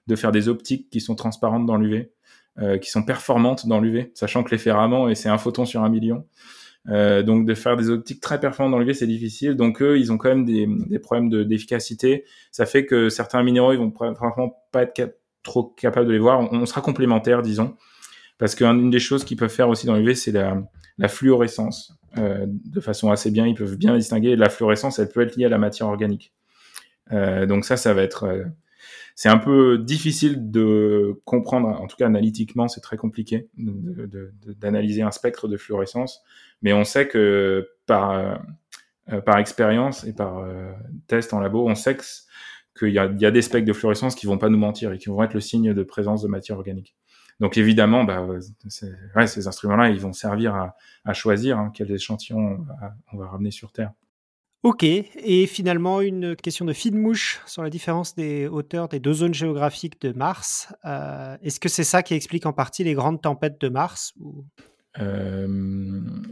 [0.07, 2.11] de faire des optiques qui sont transparentes dans l'UV,
[2.81, 5.89] qui sont performantes dans l'UV, sachant que l'effet Raman et c'est un photon sur un
[5.89, 6.25] million.
[6.89, 9.55] Euh, donc de faire des optiques très performantes dans l'UV, c'est difficile.
[9.55, 12.25] Donc eux, ils ont quand même des, des problèmes d'efficacité.
[12.51, 15.13] ça fait que certains minéraux, ils vont franchement pas être cap
[15.45, 16.51] trop capables de les voir.
[16.51, 17.77] On, sera complémentaires, disons.
[18.37, 21.97] Parce qu'une des choses qu'ils peuvent faire aussi dans l'UV, c'est la, fluorescence.
[22.17, 24.35] Euh, de façon assez bien, ils peuvent bien distinguer.
[24.35, 26.33] La fluorescence, elle peut être liée à la matière organique.
[27.13, 28.43] Euh, donc ça, ça va être euh,
[29.13, 35.11] c'est un peu difficile de comprendre, en tout cas analytiquement, c'est très compliqué d'analyser un
[35.11, 36.21] spectre de fluorescence,
[36.61, 38.41] mais on sait que par,
[39.25, 40.45] par expérience et par
[41.07, 41.95] test en labo, on sait
[42.77, 45.23] qu'il y, a des spectres de fluorescence qui vont pas nous mentir et qui vont
[45.23, 46.95] être le signe de présence de matière organique.
[47.39, 48.27] Donc évidemment, bah,
[48.69, 50.73] ces instruments-là, ils vont servir
[51.05, 52.65] à, choisir hein, quels échantillons
[53.13, 53.91] on va, ramener sur Terre.
[54.63, 59.13] Ok, et finalement une question de fine mouche sur la différence des hauteurs des deux
[59.13, 60.73] zones géographiques de Mars.
[60.85, 64.13] Euh, Est-ce que c'est ça qui explique en partie les grandes tempêtes de Mars.
[65.01, 65.47] Euh,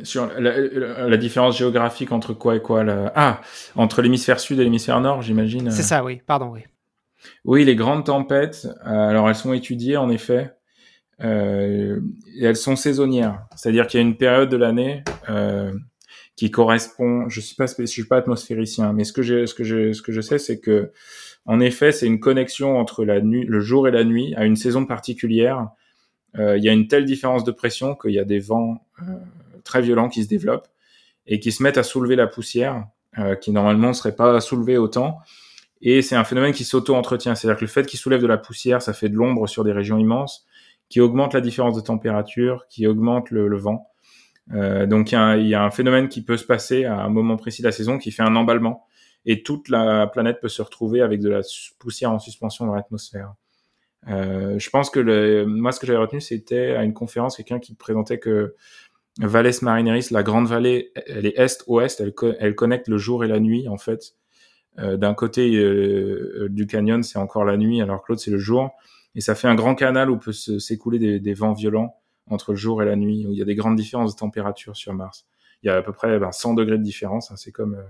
[0.04, 0.58] Sur la,
[1.08, 3.12] la, différence géographique entre quoi et quoi la...
[3.16, 3.42] Ah,
[3.76, 5.70] entre l'hémisphère sud et l'hémisphère nord, j'imagine.
[5.72, 6.62] C'est ça, oui, pardon, oui.
[7.46, 10.54] Oui, les grandes tempêtes, euh, alors elles sont étudiées en effet,
[11.22, 12.00] euh,
[12.38, 13.46] et elles sont saisonnières.
[13.56, 15.74] C'est-à-dire qu'il y a une période de l'année euh,
[16.36, 17.30] qui correspond.
[17.30, 20.02] Je suis pas, je suis pas atmosphéricien, mais ce que j'ai, ce que je, ce
[20.02, 20.92] que je sais, c'est que,
[21.46, 24.56] en effet, c'est une connexion entre la nuit, le jour et la nuit à une
[24.56, 25.68] saison particulière.
[26.38, 29.16] Euh, il y a une telle différence de pression qu'il y a des vents euh,
[29.64, 30.68] très violents qui se développent
[31.28, 32.88] et qui se mettent à soulever la poussière,
[33.20, 35.20] euh, qui normalement ne serait pas soulevée autant.
[35.82, 37.36] Et c'est un phénomène qui s'auto-entretient.
[37.36, 39.74] C'est-à-dire que le fait qu'il soulève de la poussière, ça fait de l'ombre sur des
[39.74, 40.46] régions immenses,
[40.90, 43.90] qui augmente la différence de température, qui augmente le, le vent.
[44.52, 47.62] Donc il y, y, a un phénomène qui peut se passer à un moment précis
[47.62, 48.86] de la saison qui fait un emballement
[49.26, 51.42] et toute la planète peut se retrouver avec de la
[51.80, 53.34] poussière en suspension dans l'atmosphère.
[54.10, 57.60] Euh, je pense que le, moi ce que j'avais retenu c'était à une conférence quelqu'un
[57.60, 58.54] qui présentait que
[59.20, 62.02] Valles Marineris, la grande vallée, elle est est-ouest,
[62.40, 64.16] elle, connecte le jour et la nuit en fait.
[64.80, 68.40] Euh, D'un côté euh, du canyon, c'est encore la nuit, alors que l'autre c'est le
[68.40, 68.72] jour,
[69.16, 71.96] et ça fait un grand canal où peut s'écouler des, vents violents
[72.28, 74.76] entre le jour et la nuit, où il y a des grandes différences de température
[74.76, 75.28] sur Mars.
[75.62, 77.84] Il y a à peu près ben, 100 degrés de différence, hein, c'est comme euh,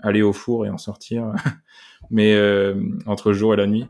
[0.00, 1.32] aller au four et en sortir,
[2.10, 2.74] mais euh,
[3.06, 3.86] entre le jour et la nuit.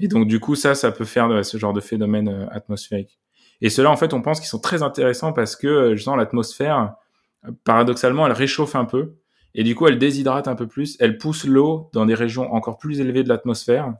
[0.00, 3.18] Et donc du coup ça, ça peut faire ce genre de phénomène euh, atmosphérique.
[3.60, 6.94] Et cela, en fait, on pense qu'ils sont très intéressants parce que, euh, justement, l'atmosphère,
[7.64, 9.14] paradoxalement, elle réchauffe un peu.
[9.54, 10.96] Et du coup, elle déshydrate un peu plus.
[11.00, 13.94] Elle pousse l'eau dans des régions encore plus élevées de l'atmosphère.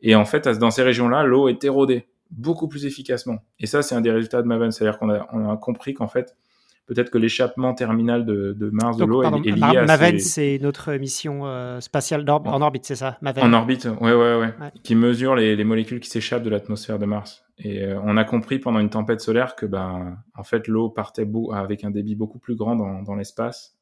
[0.00, 3.38] Et en fait, dans ces régions-là, l'eau est érodée beaucoup plus efficacement.
[3.58, 4.72] Et ça, c'est un des résultats de Maven.
[4.72, 6.36] C'est-à-dire qu'on a, on a compris qu'en fait,
[6.86, 10.58] peut-être que l'échappement terminal de, de Mars, de l'eau, est, est, lié à Maven, c'est
[10.62, 13.44] notre mission euh, spatiale en orbite, c'est ça Maven?
[13.44, 17.06] En orbite, ouais, ouais, ouais, Qui mesure les, les molécules qui s'échappent de l'atmosphère de
[17.06, 17.46] Mars.
[17.58, 21.24] Et euh, on a compris pendant une tempête solaire que, ben, en fait, l'eau partait
[21.24, 23.76] beau, avec un débit beaucoup plus grand dans, dans l'espace.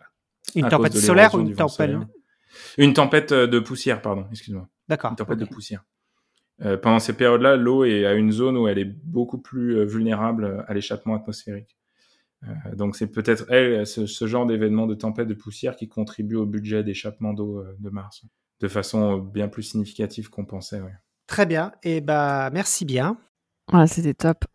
[0.55, 1.91] Une tempête solaire ou une tempête
[2.79, 4.69] Une tempête euh, de poussière, pardon, excuse-moi.
[4.89, 5.11] D'accord.
[5.11, 5.85] Une tempête de poussière.
[6.65, 10.65] Euh, pendant ces périodes-là, l'eau est à une zone où elle est beaucoup plus vulnérable
[10.69, 11.77] à l'échappement atmosphérique.
[12.47, 16.37] Euh, donc c'est peut-être elle, ce, ce genre d'événement de tempête de poussière qui contribue
[16.37, 18.25] au budget d'échappement d'eau euh, de Mars
[18.61, 20.81] de façon bien plus significative qu'on pensait.
[20.81, 20.95] Ouais.
[21.27, 23.19] Très bien, et bah merci bien.
[23.87, 24.45] C'était top.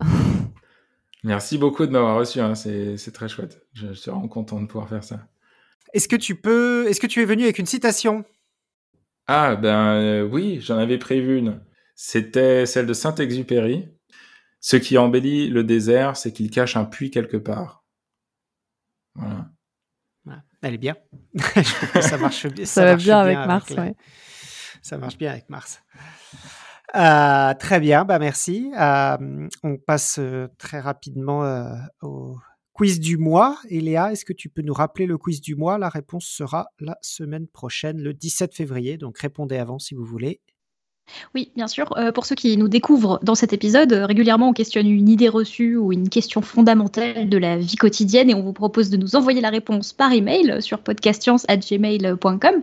[1.22, 2.54] Merci beaucoup de m'avoir reçu, hein.
[2.54, 3.66] c'est très chouette.
[3.74, 5.28] Je, je, suis vraiment content de pouvoir faire ça.
[5.92, 8.24] Est-ce que tu peux, est-ce que tu es venu avec une citation?
[9.26, 11.60] Ah ben euh, oui, j'en avais prévu une.
[11.94, 13.88] C'était celle de Saint-Exupéry.
[14.60, 17.79] Ce qui embellit le désert, c'est qu'il cache un puits quelque part.
[19.14, 19.50] Voilà.
[20.62, 20.96] Elle est bien.
[22.00, 22.66] ça marche bien.
[22.66, 23.94] Ça, ça va bien avec Mars, ouais.
[24.82, 25.82] Ça marche bien avec Mars.
[26.96, 28.72] Euh, très bien, bah merci.
[28.78, 32.36] Euh, on passe euh, très rapidement euh, au
[32.72, 33.58] quiz du mois.
[33.68, 35.78] Et Léa, est-ce que tu peux nous rappeler le quiz du mois?
[35.78, 38.98] La réponse sera la semaine prochaine, le 17 février.
[38.98, 40.40] Donc répondez avant si vous voulez.
[41.34, 41.96] Oui, bien sûr.
[41.96, 45.28] Euh, pour ceux qui nous découvrent dans cet épisode, euh, régulièrement on questionne une idée
[45.28, 49.16] reçue ou une question fondamentale de la vie quotidienne et on vous propose de nous
[49.16, 52.62] envoyer la réponse par email sur podcastscience@gmail.com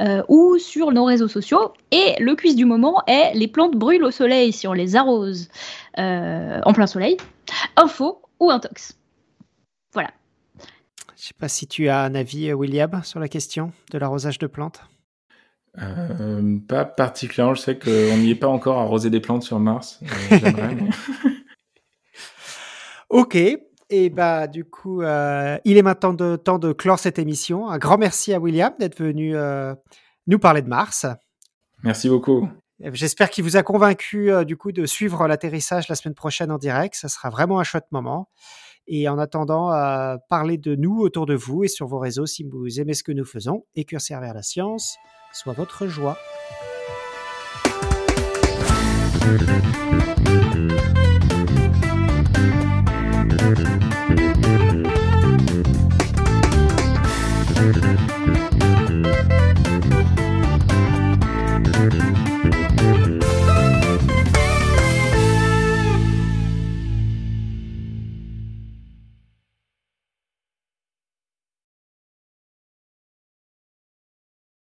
[0.00, 1.72] euh, ou sur nos réseaux sociaux.
[1.90, 5.48] Et le quiz du moment est les plantes brûlent au soleil si on les arrose
[5.96, 7.16] en plein soleil.
[7.76, 8.96] Info ou intox.
[9.92, 10.10] Voilà.
[10.58, 14.38] Je ne sais pas si tu as un avis, William, sur la question de l'arrosage
[14.38, 14.80] de plantes.
[15.78, 17.54] Euh, pas particulièrement.
[17.54, 20.00] Je sais qu'on n'y est pas encore à arroser des plantes sur Mars.
[20.32, 20.90] Euh, mais...
[23.08, 23.36] ok.
[23.92, 27.68] Et bah du coup, euh, il est maintenant de, temps de clore cette émission.
[27.68, 29.74] Un grand merci à William d'être venu euh,
[30.28, 31.06] nous parler de Mars.
[31.82, 32.48] Merci beaucoup.
[32.92, 36.56] J'espère qu'il vous a convaincu euh, du coup de suivre l'atterrissage la semaine prochaine en
[36.56, 36.94] direct.
[36.94, 38.30] Ça sera vraiment un chouette moment.
[38.86, 42.44] Et en attendant, euh, parlez de nous autour de vous et sur vos réseaux si
[42.44, 43.66] vous aimez ce que nous faisons.
[43.74, 44.96] Et servir la science
[45.32, 46.18] soit votre joie.